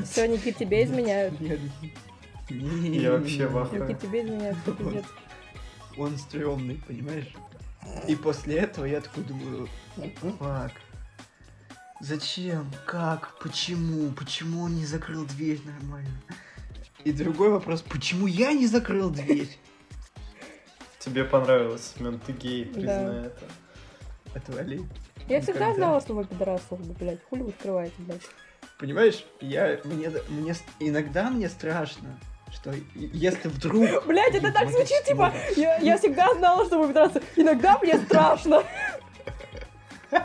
[0.05, 1.41] Все, Никит, тебе изменяют.
[1.41, 1.61] Нет.
[2.51, 3.03] Нет.
[3.03, 3.73] Я вообще в.
[3.73, 5.05] Никит, тебе изменяют, пиздец.
[5.97, 7.33] Он стрёмный, понимаешь?
[8.09, 9.69] И после этого я такой думаю,
[10.39, 10.73] фак.
[12.01, 12.69] Зачем?
[12.87, 13.39] Как?
[13.41, 14.11] Почему?
[14.13, 16.21] Почему он не закрыл дверь нормально?
[17.05, 19.57] И другой вопрос, почему я не закрыл дверь?
[21.01, 23.45] Тебе понравилось, Семен, ты гей, признай это.
[24.35, 24.83] Отвали.
[25.29, 25.75] Я всегда Никогда.
[25.75, 27.25] знала, что вы пидорасов, блядь.
[27.25, 28.21] Хули вы скрываете, блядь.
[28.79, 32.21] Понимаешь, я, мне, мне, иногда мне страшно,
[32.53, 33.83] что если вдруг...
[34.07, 37.23] Блядь, это так звучит, типа, я, я всегда знала, что вы пидорасы.
[37.35, 38.63] Иногда мне страшно.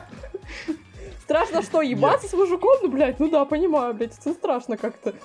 [1.24, 2.78] Страшно что, ебаться с мужиком?
[2.84, 5.16] Ну, блядь, ну да, понимаю, блядь, это страшно как-то.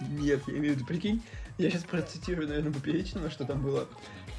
[0.00, 1.22] Нет, я имею в виду, прикинь,
[1.60, 3.86] я сейчас процитирую, наверное, Поперечного, что там было.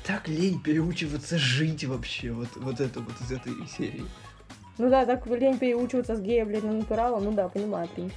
[0.05, 4.05] Так лень переучиваться жить вообще, вот, вот это вот из этой серии.
[4.77, 8.15] Ну да, так лень переучиваться с гея, блядь, на натурала, ну да, понимаю, принцип.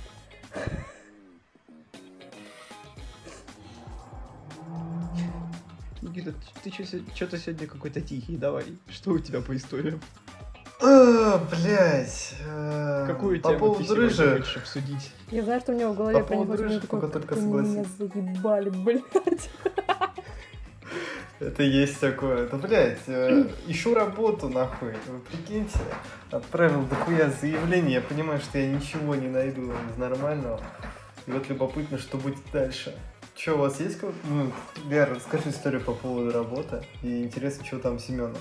[6.02, 6.70] Никита, ты
[7.14, 8.64] что-то сегодня какой-то тихий, давай.
[8.88, 10.00] Что у тебя по историям?
[10.82, 12.34] А, блять.
[12.46, 14.38] э, Какую по тему ты поводу рыжих.
[14.38, 15.12] хочешь обсудить?
[15.30, 18.70] Я знаю, что у него в голове По поводу могу только «Как они меня заебали,
[18.70, 19.02] блядь.
[21.44, 22.48] Это есть такое.
[22.48, 24.94] Да, блядь, э, ищу работу, нахуй.
[25.06, 25.78] Вы прикиньте,
[26.30, 30.60] отправил дохуя заявление, я понимаю, что я ничего не найду из нормального.
[31.26, 32.94] И вот любопытно, что будет дальше.
[33.34, 34.52] Че, у вас есть какой Ну,
[34.88, 36.82] Вера, расскажи историю по поводу работы.
[37.02, 38.34] И интересно, что там Семена.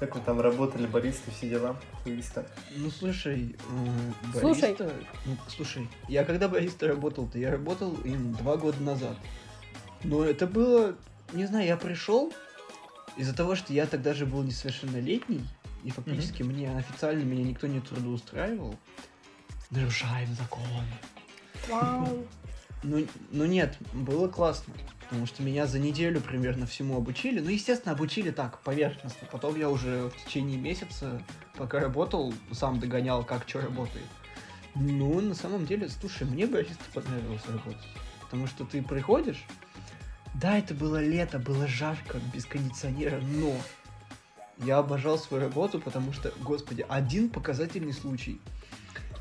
[0.00, 1.76] Как вы там работали, баристы, все дела?
[2.04, 2.44] Хуисты.
[2.76, 4.72] Ну слушай, э, Слушай.
[4.74, 4.92] бариста-
[5.26, 9.16] ну, слушай, я когда бариста работал-то, я работал им два года назад.
[10.04, 10.94] Но это было,
[11.32, 12.32] не знаю, я пришел
[13.18, 15.44] из-за того, что я тогда же был несовершеннолетний,
[15.84, 18.76] и фактически мне официально меня никто не трудоустраивал.
[19.70, 20.62] Нарушаем закон.
[21.68, 22.26] Вау.
[22.82, 24.72] Ну, ну нет, было классно.
[25.08, 27.40] Потому что меня за неделю примерно всему обучили.
[27.40, 29.26] Ну, естественно, обучили так, поверхностно.
[29.32, 31.22] Потом я уже в течение месяца,
[31.56, 34.06] пока работал, сам догонял, как что работает.
[34.74, 37.88] Ну, на самом деле, слушай, мне бариста понравилось работать.
[38.20, 39.44] Потому что ты приходишь,
[40.34, 43.54] да, это было лето, было жарко, без кондиционера, но
[44.58, 48.40] я обожал свою работу, потому что, господи, один показательный случай.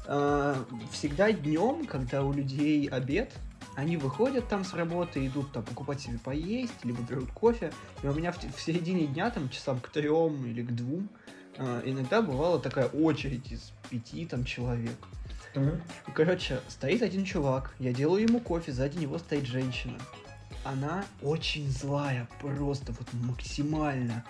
[0.08, 3.34] А, Всегда днем, когда у людей обед,
[3.76, 7.72] они выходят там с работы, идут там покупать себе поесть, либо берут кофе.
[8.02, 11.10] И у меня в, в середине дня, там часам к трем или к двум,
[11.58, 14.98] а, иногда бывала такая очередь из пяти там человек.
[16.08, 19.98] И, короче, стоит один чувак, я делаю ему кофе, сзади него стоит женщина.
[20.68, 24.26] Она очень злая, просто вот максимально.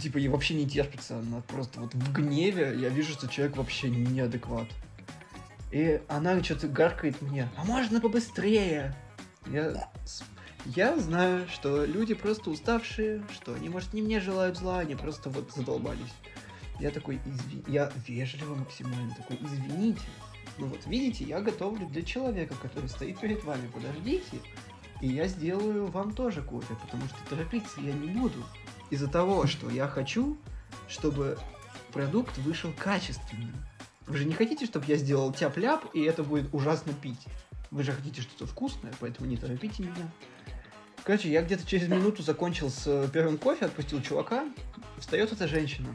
[0.00, 3.90] Типа, ей вообще не терпится, она просто вот в гневе, я вижу, что человек вообще
[3.90, 4.68] неадекват.
[5.72, 8.94] И она что-то гаркает мне, а можно побыстрее?
[9.46, 9.90] Я,
[10.66, 15.30] я знаю, что люди просто уставшие, что они, может, не мне желают зла, они просто
[15.30, 16.14] вот задолбались.
[16.78, 17.64] Я такой, изви...
[17.66, 20.02] я вежливо максимально такой, извините.
[20.58, 24.38] Ну вот, видите, я готовлю для человека, который стоит перед вами, подождите.
[25.00, 28.44] И я сделаю вам тоже кофе, потому что торопиться я не буду.
[28.90, 30.36] Из-за того, что я хочу,
[30.88, 31.38] чтобы
[31.92, 33.54] продукт вышел качественным.
[34.06, 37.20] Вы же не хотите, чтобы я сделал тяп-ляп, и это будет ужасно пить.
[37.70, 40.10] Вы же хотите что-то вкусное, поэтому не торопите меня.
[41.04, 44.44] Короче, я где-то через минуту закончил с э, первым кофе, отпустил чувака.
[44.98, 45.88] Встает эта женщина.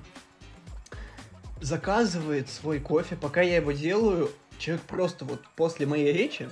[1.62, 3.16] Заказывает свой кофе.
[3.16, 6.50] Пока я его делаю, человек просто вот после моей речи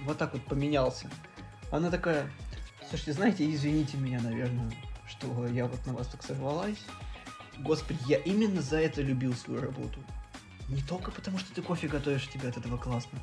[0.00, 1.08] вот так вот поменялся.
[1.70, 2.30] Она такая,
[2.88, 4.70] слушайте, знаете, извините меня, наверное,
[5.06, 6.82] что я вот на вас так сорвалась.
[7.58, 10.00] Господи, я именно за это любил свою работу.
[10.68, 13.18] Не только потому, что ты кофе готовишь, тебе от этого классно.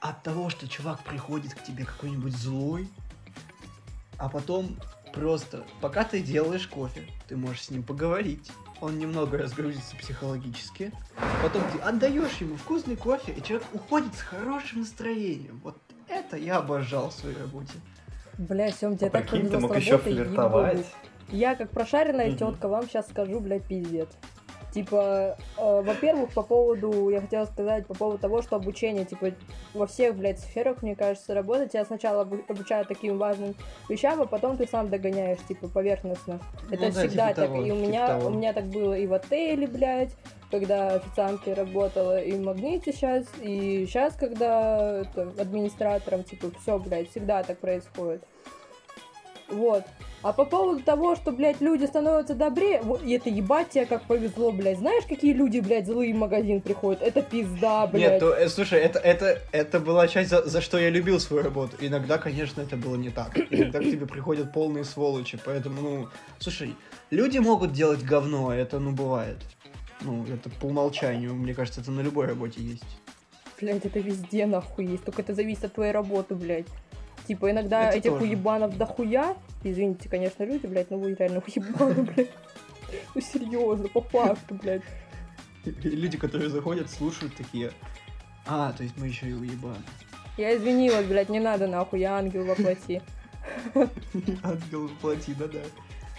[0.00, 2.88] а От того, что чувак приходит к тебе какой-нибудь злой,
[4.18, 4.76] а потом
[5.12, 8.50] просто, пока ты делаешь кофе, ты можешь с ним поговорить,
[8.80, 10.92] он немного разгрузится психологически,
[11.42, 15.60] потом ты отдаешь ему вкусный кофе, и человек уходит с хорошим настроением.
[15.62, 17.72] Вот это я обожал в своей работе.
[18.38, 20.86] Бля, Сем, тебе А так ты повезло с мог еще флиртовать.
[21.30, 22.36] Я, как прошаренная Мгм.
[22.38, 24.08] тетка, вам сейчас скажу, блядь, пиздец.
[24.72, 29.30] Типа, э, во-первых, по поводу, я хотела сказать, по поводу того, что обучение, типа,
[29.72, 33.54] во всех, блядь, сферах, мне кажется, работать, тебя сначала обу- обучают таким важным
[33.88, 36.40] вещам, а потом ты сам догоняешь, типа, поверхностно.
[36.72, 37.46] Это Ну да, всегда типа так.
[37.46, 38.26] того, и у типа меня, того.
[38.26, 40.16] у меня так было и в отеле, блядь,
[40.54, 47.10] когда официанткой работала, и в Магните сейчас, и сейчас, когда это, администратором, типа, все, блядь,
[47.10, 48.22] всегда так происходит.
[49.48, 49.82] Вот.
[50.22, 54.04] А по поводу того, что, блядь, люди становятся добрее, вот, и это ебать тебе как
[54.04, 54.78] повезло, блядь.
[54.78, 57.02] Знаешь, какие люди, блядь, злые в магазин приходят?
[57.02, 58.12] Это пизда, блядь.
[58.12, 61.42] Нет, то, э, слушай, это, это, это была часть, за, за что я любил свою
[61.42, 61.76] работу.
[61.80, 63.36] Иногда, конечно, это было не так.
[63.50, 66.76] Иногда к тебе приходят полные сволочи, поэтому, ну, слушай,
[67.10, 69.38] люди могут делать говно, это, ну, бывает.
[70.00, 72.84] Ну, это по умолчанию, мне кажется, это на любой работе есть.
[73.60, 76.66] Блять, это везде нахуй есть, только это зависит от твоей работы, блядь.
[77.26, 78.24] Типа, иногда Это этих тоже.
[78.24, 82.30] уебанов дохуя, извините, конечно, люди, блядь, но вы реально уебаны, блядь.
[83.14, 84.82] Ну, серьезно, по факту, блядь.
[85.64, 87.70] Люди, которые заходят, слушают такие,
[88.46, 89.82] а, то есть мы еще и уебаны.
[90.36, 93.00] Я извинилась, блядь, не надо нахуй, я ангел воплоти.
[94.42, 95.60] Ангел плати, да-да.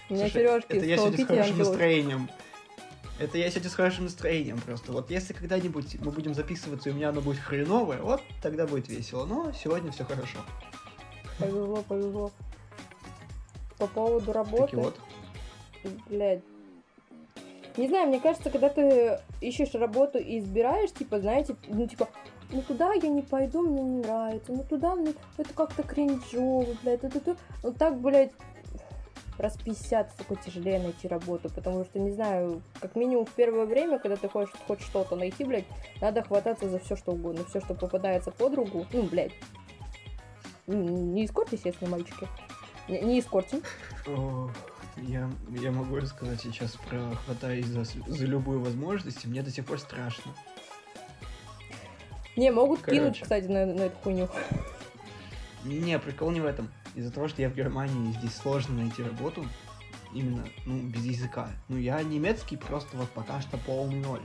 [0.09, 2.29] У меня сережки это я сегодня с хорошим настроением.
[3.17, 4.91] Это я сегодня с хорошим настроением просто.
[4.91, 8.89] Вот если когда-нибудь мы будем записываться, и у меня оно будет хреновое, вот тогда будет
[8.89, 9.25] весело.
[9.25, 10.39] Но сегодня все хорошо.
[11.39, 12.31] Повезло, повезло.
[13.77, 14.99] По поводу работы, Таки вот.
[16.09, 16.41] блядь.
[17.77, 22.07] Не знаю, мне кажется, когда ты ищешь работу и избираешь, типа, знаете, ну, типа,
[22.51, 27.03] ну, туда я не пойду, мне не нравится, ну, туда мне это как-то кринжово, блядь,
[27.03, 28.31] это, это, ну, так, блядь,
[29.37, 33.99] раз 50 столько тяжелее найти работу, потому что, не знаю, как минимум в первое время,
[33.99, 35.65] когда ты хочешь хоть что-то найти, блядь,
[36.01, 39.33] надо хвататься за все что угодно, все, что попадается под руку, ну, блядь,
[40.67, 42.27] не эскорт, естественно, мальчики,
[42.87, 43.61] не, не эскортим,
[44.07, 44.51] Ох,
[44.97, 49.65] я, я могу рассказать сейчас про хватаясь за, за любую возможность, и мне до сих
[49.65, 50.31] пор страшно.
[52.35, 53.23] не, могут кинуть, Короче.
[53.23, 54.29] кстати, на, на эту хуйню.
[55.65, 56.69] Не, прикол не в этом.
[56.95, 59.45] Из-за того, что я в Германии, здесь сложно найти работу.
[60.13, 61.49] Именно, ну, без языка.
[61.67, 64.21] Ну, я немецкий просто вот пока что полный ноль.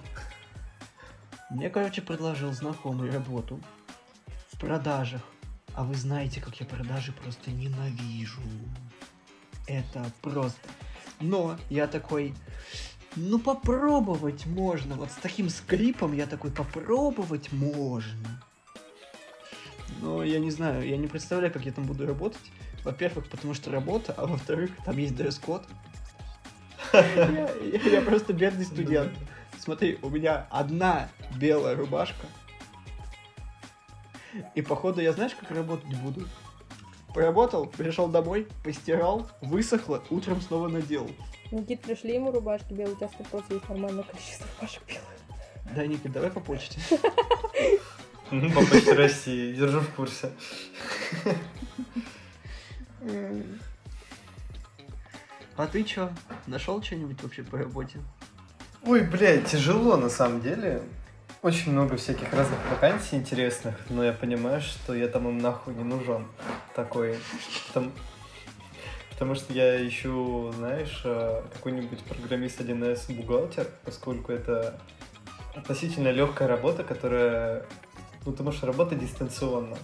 [1.50, 3.60] Мне, короче, предложил знакомый работу
[4.52, 5.22] в продажах.
[5.74, 8.40] А вы знаете, как я продажи просто ненавижу.
[9.66, 10.60] Это просто.
[11.20, 12.34] Но я такой,
[13.16, 14.94] ну попробовать можно.
[14.94, 18.42] Вот с таким скрипом я такой, попробовать можно.
[20.00, 22.40] Но я не знаю, я не представляю, как я там буду работать.
[22.84, 25.64] Во-первых, потому что работа, а во-вторых, там есть дресс-код.
[26.92, 29.12] Я, просто бедный студент.
[29.58, 32.26] Смотри, у меня одна белая рубашка.
[34.54, 36.26] И походу я знаешь, как работать буду?
[37.12, 41.10] Поработал, пришел домой, постирал, высохло, утром снова надел.
[41.50, 45.74] Никит, пришли ему рубашки белые, у тебя просто есть нормальное количество рубашек белых.
[45.74, 46.80] Да, Ника, давай по почте.
[48.30, 50.30] По почте России, держу в курсе.
[55.56, 56.10] А ты чё,
[56.46, 57.98] нашел что-нибудь вообще по работе?
[58.82, 60.82] Ой, блядь, тяжело на самом деле.
[61.42, 65.84] Очень много всяких разных вакансий интересных, но я понимаю, что я там им нахуй не
[65.84, 66.26] нужен.
[66.74, 67.18] Такой.
[67.72, 67.92] Там...
[69.10, 74.80] Потому что я ищу, знаешь, э, какой-нибудь программист 1С бухгалтер, поскольку это
[75.54, 77.66] относительно легкая работа, которая...
[78.24, 79.76] Ну, ты можешь работать дистанционно.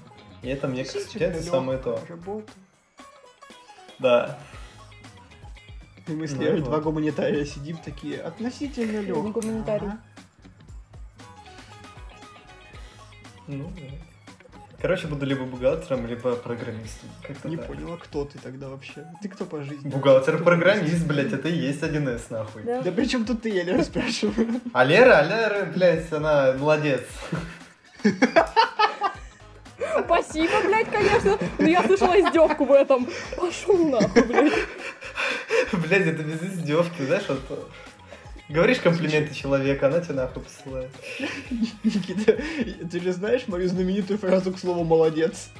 [0.43, 2.01] И это мне, как студенту, самое то.
[2.09, 2.51] Работа.
[3.99, 4.39] Да.
[6.07, 6.69] И мы с Ну, Лерой вот.
[6.69, 9.33] два гуманитария сидим такие, относительно не легкие.
[9.33, 9.91] гуманитарий.
[13.49, 13.83] Ну, да.
[14.81, 17.09] Короче, буду либо бухгалтером, либо программистом.
[17.27, 17.67] Как-то Не так.
[17.67, 19.07] понял, а кто ты тогда вообще?
[19.23, 19.89] Ты кто по жизни?
[19.89, 22.63] Бухгалтер-программист, блядь, это и есть 1С, нахуй.
[22.63, 22.83] Да.
[22.83, 24.61] Да при чем тут ты, я Лера спрашиваю?
[24.75, 27.03] А Лера, а Лера, блядь, она молодец.
[30.05, 31.39] Спасибо, блядь, конечно.
[31.59, 33.09] Но я слышала издевку в этом.
[33.37, 34.53] Пошел нахуй, блядь.
[35.73, 37.71] Блядь, это без издевки, знаешь, вот...
[38.49, 40.91] Говоришь комплименты человека, она тебя нахуй посылает.
[41.83, 42.39] Никита,
[42.89, 45.51] ты же знаешь мою знаменитую фразу к слову «молодец»?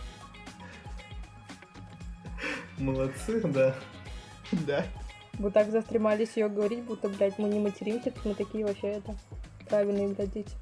[2.79, 3.75] Молодцы, да.
[4.53, 4.85] Да.
[5.39, 9.17] Вы так застремались ее говорить, будто, блядь, мы не материмся, мы такие вообще это
[9.69, 10.53] правильные, блядь, дети.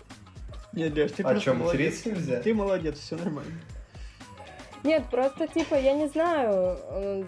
[0.77, 2.05] Нет, Леш, ты А просто что, молодец.
[2.07, 2.41] нельзя?
[2.41, 3.53] Ты молодец, все нормально.
[4.83, 6.79] Нет, просто, типа, я не знаю.
[6.91, 7.25] э,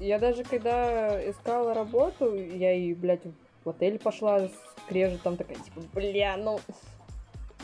[0.00, 3.22] Я даже когда искала работу, я и, блядь,
[3.64, 4.52] в отель пошла с
[4.88, 6.60] крежетом, такая, типа, бля, ну...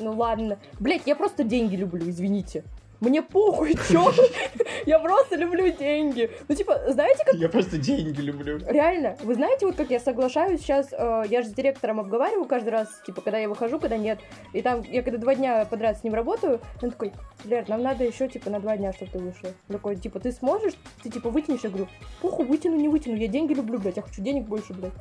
[0.01, 0.59] Ну ладно.
[0.81, 2.65] Блядь, я просто деньги люблю, извините.
[3.05, 4.13] Мне похуй, чё?
[4.87, 6.31] Я просто люблю деньги.
[6.49, 8.59] Ну, типа, знаете, как Я просто деньги люблю.
[8.67, 12.71] Реально, вы знаете, вот как я соглашаюсь сейчас, э, я же с директором обговариваю каждый
[12.71, 14.21] раз, типа, когда я выхожу, когда нет.
[14.53, 17.13] И там, я когда два дня подряд с ним работаю, он такой,
[17.45, 19.49] Лер, нам надо еще, типа, на два дня, чтобы ты вышел.
[19.69, 21.61] Он такой, типа, ты сможешь, ты, типа, вытянешь?
[21.63, 21.89] Я говорю,
[22.23, 24.93] похуй, вытяну, не вытяну, я деньги люблю, блядь, я хочу денег больше, блядь.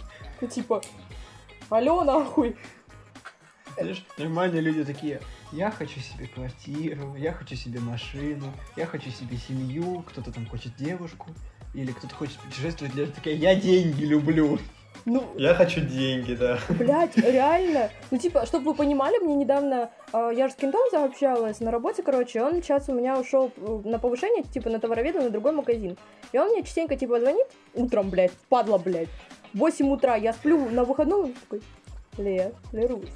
[0.42, 0.82] Ну, типа,
[1.70, 2.58] алло, нахуй.
[3.78, 5.20] Знаешь, нормальные люди такие,
[5.54, 10.76] я хочу себе квартиру, я хочу себе машину, я хочу себе семью, кто-то там хочет
[10.76, 11.30] девушку,
[11.74, 14.60] или кто-то хочет путешествовать, Лера такая, я деньги люблю.
[15.06, 16.60] Ну, Я хочу деньги, да.
[16.70, 17.90] Блять, реально.
[18.10, 22.04] Ну, типа, чтобы вы понимали, мне недавно, э, я же с кентом заобщалась на работе,
[22.04, 25.98] короче, он сейчас у меня ушел э, на повышение, типа, на товароведа на другой магазин.
[26.32, 29.10] И он мне частенько, типа, звонит утром, блядь, падла, блядь.
[29.54, 31.62] В 8 утра я сплю на выходном, он такой,
[32.18, 33.10] Ле, Лерус.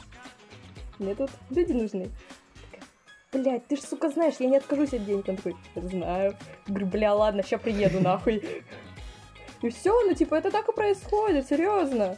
[1.00, 2.10] Мне тут люди нужны.
[3.34, 5.28] Блять, ты ж, сука, знаешь, я не откажусь от денег.
[5.28, 6.38] Он такой, знаю.
[6.66, 8.43] Говорю, бля, ладно, сейчас приеду нахуй.
[9.62, 12.16] И все, ну типа это так и происходит, серьезно.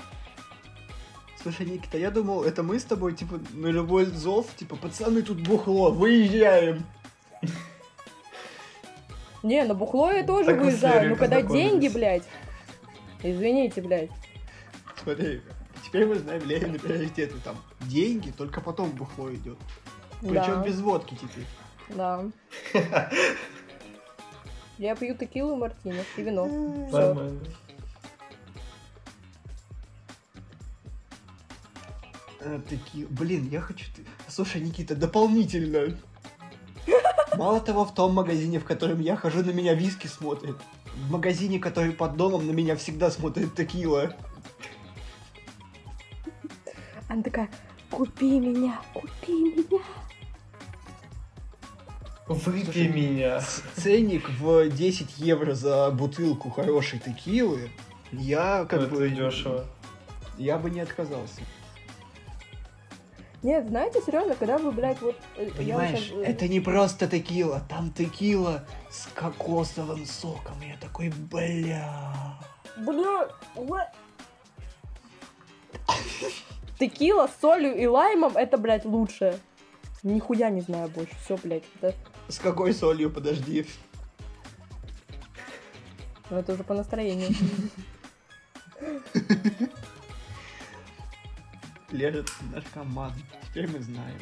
[1.42, 5.42] Слушай, Никита, я думал, это мы с тобой, типа, на любой зов, типа, пацаны, тут
[5.42, 6.86] бухло, выезжаем.
[9.42, 10.96] Не, на бухло я тоже выезжаю.
[10.96, 12.24] Лерой Ну когда деньги, блядь.
[13.24, 14.12] Извините, блядь.
[15.02, 15.42] Смотри,
[15.90, 17.36] теперь мы знаем Ленины приоритеты.
[17.44, 19.58] Там деньги, только потом бухло идет.
[20.22, 21.46] Причем Да, без водки теперь.
[21.90, 22.26] да.
[24.78, 26.46] Я пью текилу и мартини и вино.
[26.90, 27.40] Нормально.
[32.40, 33.86] А, такие, блин, я хочу...
[34.30, 35.98] Слушай, Никита, дополнительно.
[37.36, 40.56] Мало того, в том магазине, в котором я хожу, на меня виски смотрят.
[40.96, 44.16] В магазине, который под домом, на меня всегда смотрит текила.
[47.10, 47.50] Она такая,
[47.90, 49.82] купи меня, купи меня.
[52.28, 53.42] Выпей меня.
[53.76, 57.72] Ценник в 10 евро за бутылку хорошей текилы.
[58.12, 59.10] Я как Это бы...
[59.10, 59.66] дешево.
[60.38, 61.42] Я бы не отказался.
[63.42, 65.16] Нет, знаете, серьезно, когда вы, блядь, вот...
[65.38, 70.62] э, Понимаешь, щас, э, это не просто текила, там текила с кокосовым соком.
[70.62, 72.38] Я такой, бля.
[72.78, 73.30] Бля,
[76.80, 79.40] Текила с солью и лаймом, это, блядь, лучше.
[80.02, 81.14] Нихуя не знаю больше.
[81.26, 81.94] Все, блядь, это,
[82.30, 83.66] С какой солью, подожди.
[86.30, 87.30] ну, это уже по настроению.
[91.92, 93.14] Лера, ты наркоман.
[93.50, 94.20] Теперь мы знаем.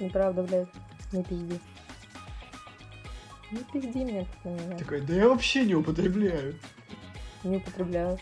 [0.00, 0.68] Неправда, блядь.
[1.12, 1.60] Не пизди.
[3.52, 4.78] Не пизди мне меня.
[4.78, 6.58] Такой, да я вообще не употребляю.
[7.44, 8.18] Не употребляю.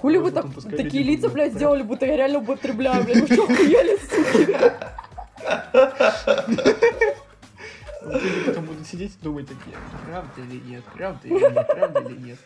[0.00, 0.46] Хули вы так
[0.76, 3.20] такие лица, блядь, сделали, будто я реально употребляю, блядь.
[3.20, 4.56] Вы что, охуели, суки?
[8.02, 9.76] Вот Люди потом будут сидеть и думать такие,
[10.06, 12.38] правда или нет, правда или нет, правда или нет.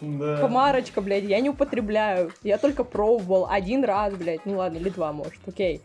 [0.00, 0.36] Да.
[0.38, 2.32] Комарочка, блядь, я не употребляю.
[2.42, 4.44] Я только пробовал один раз, блядь.
[4.44, 5.82] Ну ладно, или два, может, окей.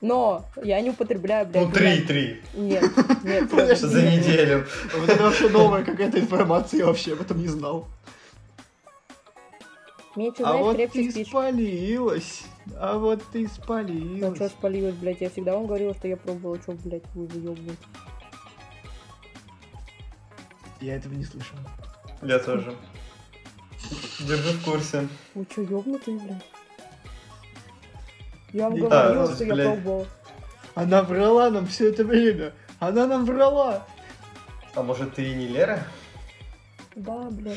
[0.00, 1.66] Но я не употребляю, блядь.
[1.66, 2.06] Ну, три, блядь.
[2.06, 2.40] три.
[2.54, 2.84] Нет,
[3.22, 3.50] нет.
[3.50, 3.86] Подожди.
[3.86, 4.66] За неделю.
[4.94, 7.86] Вот это вообще новая какая-то информация, я вообще об этом не знал.
[10.16, 11.28] Меньше А вот крепче ты спишь.
[11.28, 12.44] спалилась.
[12.78, 14.50] А вот ты Ну что спалилась.
[14.52, 17.76] спалилась, блядь, я всегда вам говорила, что я пробовала, что, блядь, вы выебываете.
[20.80, 21.56] Я этого не слышал.
[22.22, 22.74] Я тоже.
[24.20, 25.08] Держу в курсе.
[25.34, 26.44] Вы что, ёбнутые, блядь?
[28.52, 29.66] Я вам говорила, так, что я блядь.
[29.66, 30.06] пробовала.
[30.74, 32.52] Она врала нам все это время.
[32.78, 33.86] Она нам врала.
[34.74, 35.86] А может ты и не Лера?
[36.94, 37.56] Да, блядь.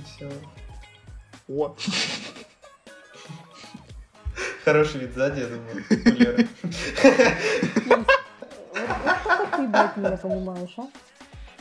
[0.00, 0.30] И все.
[1.48, 1.74] О,
[4.64, 5.84] Хороший вид сзади, я думаю.
[7.86, 8.06] Вот,
[9.56, 10.86] ты, блядь, меня понимаешь, а?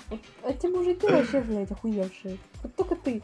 [0.09, 2.37] Вот эти мужики вообще, блядь, охуевшие.
[2.63, 3.21] Вот только ты.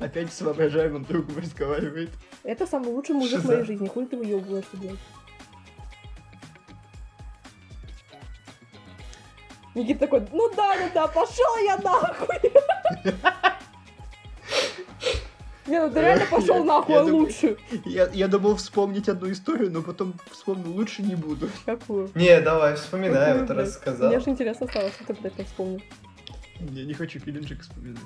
[0.00, 2.10] опять с воображаемым другом разговаривает.
[2.42, 3.86] Это самый лучший мужик в моей жизни.
[3.86, 4.98] Хуй ты выебываешься, блядь.
[9.74, 12.52] Никита такой, ну да, ну да, пошел я нахуй.
[15.68, 17.56] Не, ну ты реально пошел нахуй, лучше.
[17.84, 21.50] Я, я думал вспомнить одну историю, но потом вспомнил, лучше не буду.
[21.66, 22.10] Какую?
[22.14, 23.58] Не, давай, вспоминай, вот блядь?
[23.58, 24.08] раз сказал.
[24.08, 25.82] Мне же интересно стало, что ты, блядь, не вспомнил.
[26.60, 28.00] Я не хочу Геленджик вспоминать.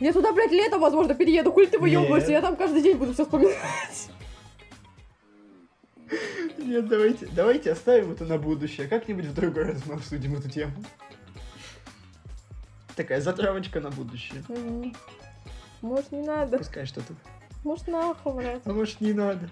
[0.00, 1.50] Я туда, блядь, летом, возможно, перееду.
[1.50, 4.10] Хуй ты выебываешься, я там каждый день буду все вспоминать.
[6.58, 8.86] Нет, давайте, давайте оставим это на будущее.
[8.86, 10.72] Как-нибудь в другой раз мы обсудим эту тему.
[12.94, 14.44] Такая затравочка на будущее.
[14.48, 14.94] Мгм.
[15.82, 16.58] Может, не надо.
[16.58, 17.14] Пускай что-то.
[17.64, 18.62] Может, нахуй, блядь.
[18.64, 19.48] А может не надо.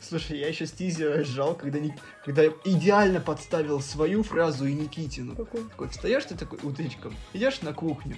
[0.00, 5.34] Слушай, я еще с тизера сжал, когда, Ник- когда идеально подставил свою фразу и Никитину.
[5.34, 5.64] Какой?
[5.68, 8.16] Такой, встаешь ты такой утречком, идешь на кухню,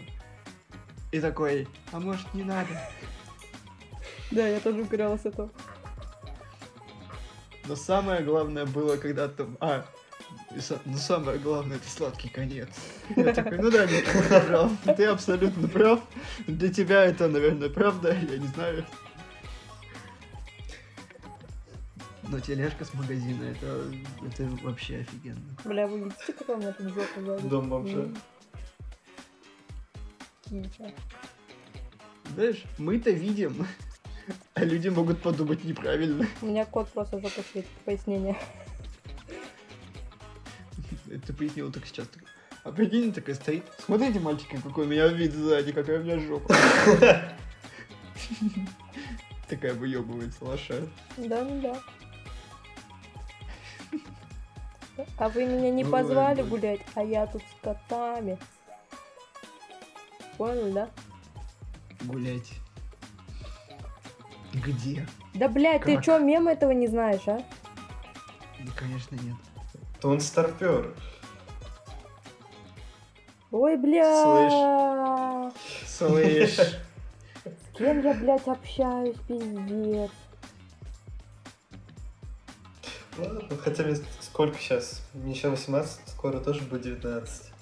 [1.12, 2.68] и такой, а может не надо.
[4.30, 5.48] Да, я тоже угорела с этого.
[7.66, 9.56] Но самое главное было, когда там...
[9.60, 9.86] А,
[10.54, 12.68] и но самое главное, это сладкий конец.
[13.16, 14.02] Я такой, ну да, ты
[14.46, 14.72] прав.
[14.96, 16.00] Ты абсолютно прав.
[16.46, 18.84] Для тебя это, наверное, правда, я не знаю.
[22.28, 23.92] Но тележка с магазина, это,
[24.26, 25.56] это вообще офигенно.
[25.64, 27.48] Бля, вы видите, меня тут жопа сзади?
[27.48, 28.08] Дом бомжа.
[32.34, 33.66] Знаешь, мы-то видим,
[34.54, 36.26] а люди могут подумать неправильно.
[36.40, 37.68] У меня кот просто жопа светит.
[37.84, 38.36] Пояснение.
[41.14, 42.08] Это пояснила только сейчас.
[42.64, 43.64] А прикинь, такая стоит.
[43.78, 46.56] Смотрите, мальчики, какой у меня вид сзади, какая у меня жопа.
[49.48, 50.88] Такая выебывается лошадь.
[51.16, 51.80] Да, ну да.
[55.18, 58.38] А вы меня не Ой, позвали гулять, а я тут с котами.
[60.36, 60.90] Понял, да?
[62.02, 62.54] Гулять.
[64.52, 65.06] Где?
[65.34, 67.40] Да, блядь, ты чё, мем этого не знаешь, а?
[68.60, 69.36] Ну, конечно, нет.
[70.04, 70.92] То он старпер.
[73.50, 75.50] Ой, бля.
[75.86, 76.56] Слышь.
[76.58, 80.10] С кем я, блядь, общаюсь, пиздец.
[83.16, 85.00] Ладно, Ну, хотя мне сколько сейчас?
[85.14, 87.52] Мне еще 18, скоро тоже будет 19.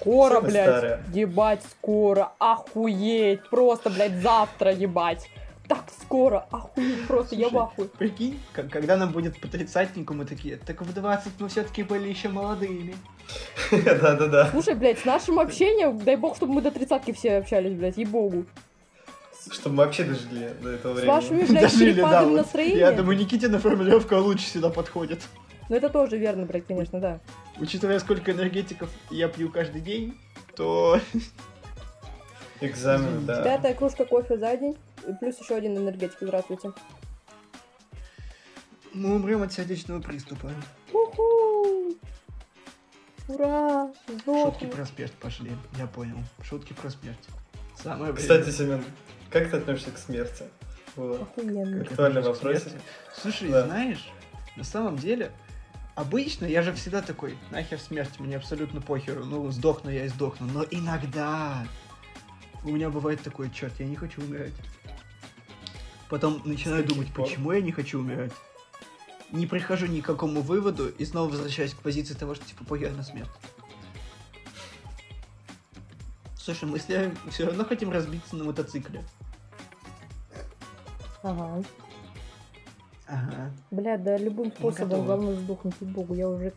[0.00, 0.68] Скоро, Самая блядь.
[0.68, 1.04] старая.
[1.12, 2.32] Ебать, скоро.
[2.40, 3.48] Охуеть.
[3.48, 5.28] Просто, блядь, завтра ебать.
[5.68, 6.46] Так скоро.
[6.50, 7.34] Охуеть просто.
[7.36, 7.88] Я в Слушай, ахуе.
[7.98, 12.08] Прикинь, как- когда нам будет по тридцатнику, мы такие, так в 20 мы все-таки были
[12.08, 12.94] еще молодыми.
[13.70, 14.48] Да-да-да.
[14.50, 18.44] Слушай, блядь, с нашим общением, дай бог, чтобы мы до тридцатки все общались, блядь, ей-богу.
[19.50, 21.10] Чтобы мы вообще дожили до этого С времени.
[21.14, 22.32] вашими, блядь, Дожили, да, вот.
[22.36, 22.78] настроения.
[22.78, 25.20] Я думаю, Никитина формулировка лучше сюда подходит.
[25.68, 27.18] Ну это тоже верно, блядь, конечно, да.
[27.58, 30.16] Учитывая, сколько энергетиков я пью каждый день,
[30.54, 31.00] то...
[32.60, 33.42] Экзамен, да.
[33.42, 34.76] Пятая кружка кофе за день.
[35.20, 36.18] Плюс еще один энергетик.
[36.20, 36.72] Здравствуйте.
[38.92, 40.50] Мы умрем от сердечного приступа.
[40.92, 41.96] Уху!
[43.28, 43.90] Ура!
[44.06, 44.68] Шутки Сдохну.
[44.68, 46.18] про смерть пошли, я понял.
[46.42, 47.18] Шутки про смерть.
[47.82, 48.12] Самое.
[48.12, 48.84] Кстати, Семен,
[49.30, 50.44] как ты относишься к смерти?
[50.96, 51.22] Вот.
[51.22, 51.82] Охуенно.
[51.82, 52.66] Актуальный вопрос.
[53.16, 53.64] Слушай, Да.
[53.66, 54.10] знаешь,
[54.56, 55.32] на самом деле,
[55.94, 60.46] обычно я же всегда такой, нахер смерть, мне абсолютно похеру, ну, сдохну я и сдохну.
[60.52, 61.66] Но иногда
[62.64, 64.52] у меня бывает такое, черт, я не хочу умирать.
[66.12, 67.24] Потом начинаю думать, пор?
[67.24, 68.32] почему я не хочу умирать.
[69.30, 72.92] Не прихожу ни к какому выводу и снова возвращаюсь к позиции того, что типа похер
[72.92, 73.30] на смерть.
[76.36, 79.02] Слушай, мы все равно хотим разбиться на мотоцикле.
[81.22, 81.64] Ага.
[83.06, 83.50] Ага.
[83.70, 86.12] Бля, да любым способом главное сдохнуть, богу.
[86.12, 86.52] Я уже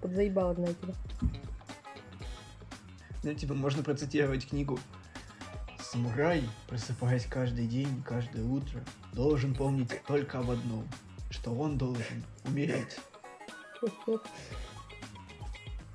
[0.00, 0.94] подзаебала, знаете ли.
[3.24, 4.78] Ну, типа, можно процитировать книгу.
[5.92, 8.80] Самурай, просыпаясь каждый день, каждое утро,
[9.12, 10.88] должен помнить только об одном,
[11.28, 12.96] что он должен умереть.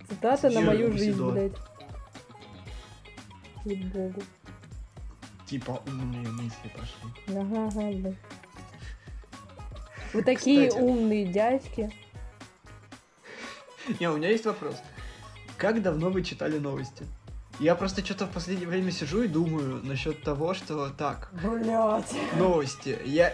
[0.07, 1.57] Цитата на мою жизнь, блядь.
[3.65, 4.21] Ей-богу.
[5.47, 7.35] Типа, умные мысли пошли.
[7.35, 8.17] Ага, ага, блядь.
[10.13, 10.83] Вы такие Кстати.
[10.83, 11.91] умные дядьки.
[13.99, 14.75] Не, у меня есть вопрос.
[15.57, 17.03] Как давно вы читали новости?
[17.59, 22.13] Я просто что-то в последнее время сижу и думаю насчет того, что так, Блять.
[22.37, 22.99] новости.
[23.03, 23.33] Я...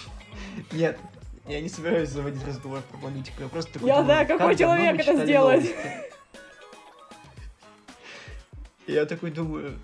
[0.72, 0.98] Нет,
[1.48, 3.42] я не собираюсь заводить разговор про политику.
[3.42, 5.62] Я просто такой Я думаю, знаю, как какой давно человек это сделает.
[5.62, 5.90] новости?
[8.86, 9.78] Я такой думаю,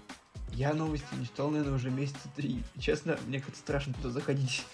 [0.53, 2.63] я новости не читал, наверное, уже месяца три.
[2.79, 4.67] Честно, мне как-то страшно туда заходить.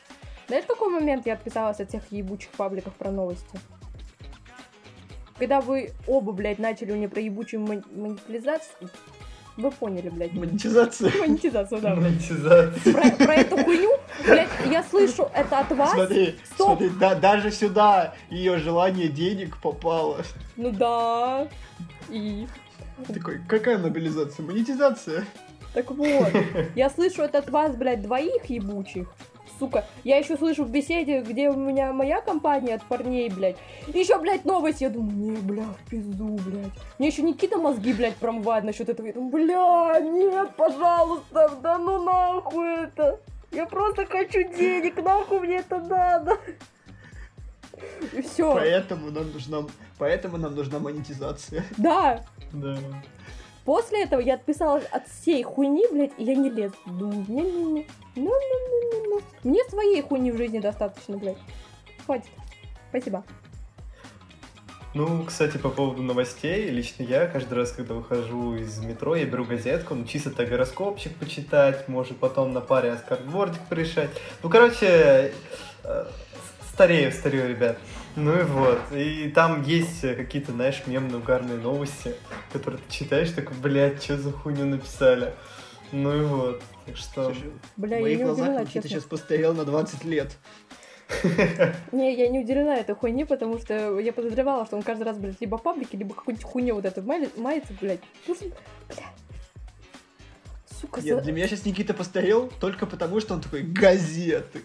[0.48, 3.60] Знаешь, в какой момент я отписалась от всех ебучих пабликов про новости?
[5.38, 8.90] Когда вы оба, блядь, начали мне про ебучую мон- монетизацию,
[9.56, 10.32] вы поняли, блядь.
[10.34, 11.12] Монетизация.
[11.18, 11.94] Монетизацию, да.
[11.94, 12.92] Монетизация.
[12.92, 13.90] Про, про эту хуйню,
[14.24, 15.92] блядь, я слышу это от вас.
[15.92, 16.78] Смотри, Стоп.
[16.78, 20.18] смотри, да, даже сюда ее желание денег попало.
[20.56, 21.48] Ну да.
[22.08, 22.46] И
[23.06, 24.44] Такой, какая мобилизация?
[24.44, 25.24] Монетизация.
[25.74, 26.32] так вот,
[26.74, 29.08] я слышу это от вас, блядь, двоих ебучих.
[29.58, 33.56] Сука, я еще слышу в беседе, где у меня моя компания от парней, блядь.
[33.88, 34.80] Еще, блядь, новость.
[34.80, 36.72] Я думаю, не, бля, в пизду, блядь.
[36.98, 39.06] Мне еще Никита мозги, блядь, промывает насчет этого.
[39.06, 43.20] Я думаю, бля, нет, пожалуйста, да ну нахуй это.
[43.50, 46.38] Я просто хочу денег, нахуй мне это надо.
[48.12, 48.54] И все.
[48.54, 49.64] Поэтому нам нужна,
[49.98, 51.64] поэтому нам нужна монетизация.
[51.76, 52.76] Да, Да.
[53.68, 56.74] После этого я отписалась от всей хуйни, блядь, и я не лезу.
[56.86, 59.20] Думаю, не-не-не, ну-ну-ну-ну-ну.
[59.44, 61.36] Мне своей хуйни в жизни достаточно, блядь.
[62.06, 62.30] Хватит.
[62.88, 63.24] Спасибо.
[64.94, 69.44] Ну, кстати, по поводу новостей, лично я каждый раз, когда выхожу из метро, я беру
[69.44, 74.08] газетку, ну, чисто так гороскопчик почитать, может, потом на паре скартбордик порешать.
[74.42, 75.34] Ну, короче,
[75.84, 76.06] э,
[76.72, 77.76] старею, старею, ребят.
[78.18, 78.80] Ну и вот.
[78.92, 82.14] И там есть э, какие-то, знаешь, мемные угарные новости,
[82.52, 85.34] которые ты читаешь, такой, блядь, что за хуйню написали.
[85.92, 86.60] Ну и вот.
[86.86, 87.24] Так что...
[87.26, 88.90] Слушай, Бля, в я моих не глазах удивлена, Никита честно.
[88.90, 90.36] сейчас постарел на 20 лет.
[91.92, 95.40] Не, я не удивлена этой хуйни, потому что я подозревала, что он каждый раз, блядь,
[95.40, 98.00] либо в паблике, либо какую-нибудь хуйню вот эту мается, блядь.
[98.26, 98.46] Ну, что-
[98.88, 99.06] бля.
[100.80, 104.62] Сука, Нет, за- для меня сейчас Никита постарел только потому, что он такой газеты.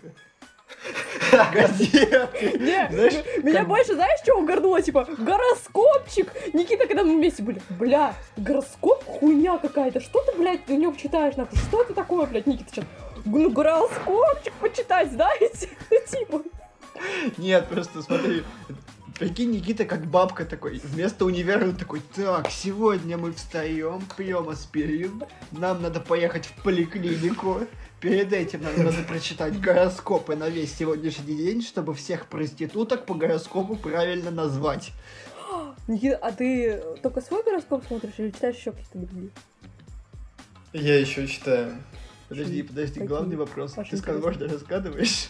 [1.32, 2.57] Газеты.
[2.59, 3.13] Не, Знаешь,
[3.43, 4.82] меня как- больше, знаешь, что угорнуло?
[4.82, 6.32] Типа, гороскопчик.
[6.53, 9.99] Никита, когда мы вместе были, бля, гороскоп хуйня какая-то.
[9.99, 11.57] Что ты, блядь, в нем читаешь, нахуй?
[11.57, 12.69] Что это такое, блядь, Никита?
[12.71, 12.86] Сейчас,
[13.26, 15.69] ну, гороскопчик почитать, знаете?
[15.89, 16.41] Ну, Типа,
[17.38, 18.43] Нет, просто смотри.
[19.19, 20.82] Прикинь, Никита как бабка такой.
[20.84, 27.61] Вместо универа он такой, так, сегодня мы встаем, пьем аспирин, нам надо поехать в поликлинику.
[28.04, 33.78] Перед этим нам надо прочитать гороскопы на весь сегодняшний день, чтобы всех проституток по гороскопу
[33.78, 34.91] правильно назвать.
[35.88, 39.30] Никита, а ты только свой гороскоп смотришь или читаешь еще какие-то другие?
[40.74, 41.78] Я еще читаю.
[42.28, 43.08] Подожди, подожди, Какие?
[43.08, 43.78] главный вопрос.
[43.78, 45.30] Очень Ты можно рассказываешь?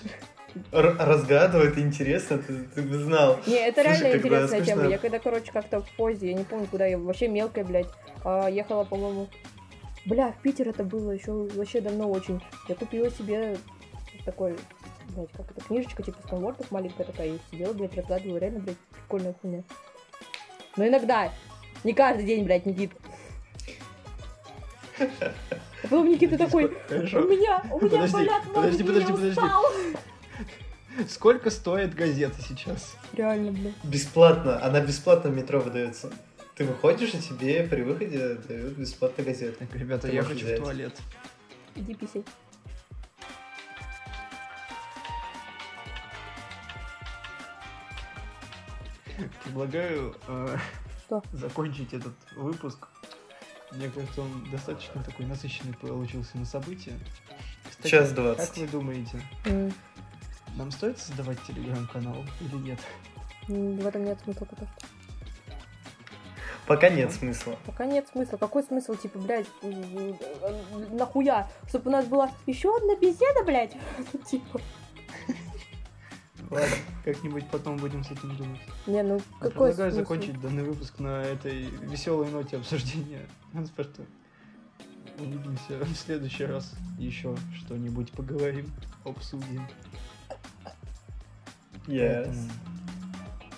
[0.71, 3.39] Р- разгадывает, интересно, ты, ты бы знал.
[3.45, 4.87] Не, это Слушай, реально интересная скучно- тема.
[4.87, 7.89] Я когда, короче, как-то в поезде, я не помню, куда я, вообще мелкая, блядь,
[8.23, 9.29] а, ехала, по-моему...
[10.05, 12.41] Бля, в Питер это было еще вообще давно очень.
[12.67, 13.57] Я купила себе
[14.25, 14.57] такой,
[15.09, 19.35] блядь, как это, книжечка типа сканвордов маленькая такая, и сидела, блядь, разгадывала, реально, блядь, прикольная
[19.41, 19.63] хуйня.
[20.75, 21.31] Но иногда,
[21.83, 22.91] не каждый день, блядь, Никит.
[24.99, 25.07] А
[25.83, 29.29] потом Никита такой, у меня, у меня Подожди, болят подожди, я подожди, подожди.
[29.29, 29.63] устал.
[31.09, 32.95] Сколько стоит газета сейчас?
[33.13, 33.73] Реально, блядь.
[33.83, 36.11] Бесплатно, она бесплатно в метро выдается.
[36.55, 39.65] Ты выходишь, и тебе при выходе дают бесплатно газеты.
[39.65, 40.59] Так, ребята, Ты я хочу взять.
[40.59, 41.01] в туалет.
[41.75, 42.23] Иди писай.
[49.43, 50.57] Предлагаю э,
[51.05, 51.21] Что?
[51.33, 52.87] закончить этот выпуск.
[53.71, 56.93] Мне кажется, он достаточно такой насыщенный получился на события.
[57.69, 58.57] Кстати, Час Как двадцать.
[58.57, 59.73] вы думаете, М,
[60.55, 62.79] нам стоит создавать телеграм-канал или нет?
[63.47, 64.87] В этом нет смысла пока что.
[66.67, 67.57] Пока нет смысла.
[67.65, 68.37] Пока нет смысла.
[68.37, 71.49] Какой смысл, типа, блядь, м, м, нахуя?
[71.67, 73.75] Чтобы у нас была еще одна беседа, блядь?
[74.29, 74.61] Типа.
[76.49, 78.61] Ладно, как-нибудь потом будем с этим думать.
[78.85, 79.95] Не, ну какой предлагаю смысл?
[79.97, 84.03] закончить данный выпуск на этой веселой ноте обсуждения транспорта.
[85.19, 86.73] Увидимся в следующий раз.
[86.97, 88.71] Еще что-нибудь поговорим,
[89.03, 89.67] обсудим.
[91.87, 92.25] Yes.
[92.25, 92.49] Поэтому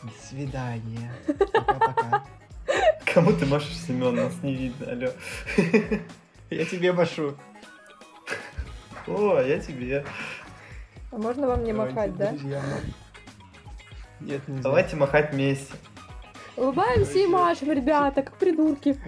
[0.03, 1.11] До свидания.
[1.53, 2.25] Пока-пока.
[3.15, 4.13] Кому ты машешь, Семен?
[4.13, 5.07] Нас не видно, алло.
[6.49, 7.37] Я тебе машу.
[9.07, 10.03] О, я тебе.
[11.13, 12.31] А можно вам не Давайте, махать, да?
[12.31, 12.61] друзья.
[14.19, 14.63] Нет, нельзя.
[14.63, 15.73] Давайте махать вместе.
[16.57, 18.99] Улыбаемся и машем, ребята, как придурки.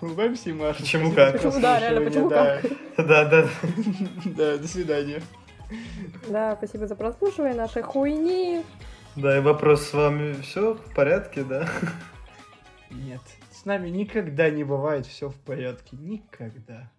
[0.00, 0.82] Улыбаемся и машем.
[0.82, 1.32] Почему как?
[1.32, 2.60] Почему, да, реально, почему Да,
[2.96, 3.24] да.
[3.24, 3.48] да.
[4.24, 5.20] Да, до свидания.
[6.28, 8.64] Да, спасибо за прослушивание нашей хуйни.
[9.16, 11.68] Да, и вопрос с вами все в порядке, да?
[12.90, 13.20] Нет,
[13.50, 15.96] с нами никогда не бывает все в порядке.
[15.96, 16.90] Никогда.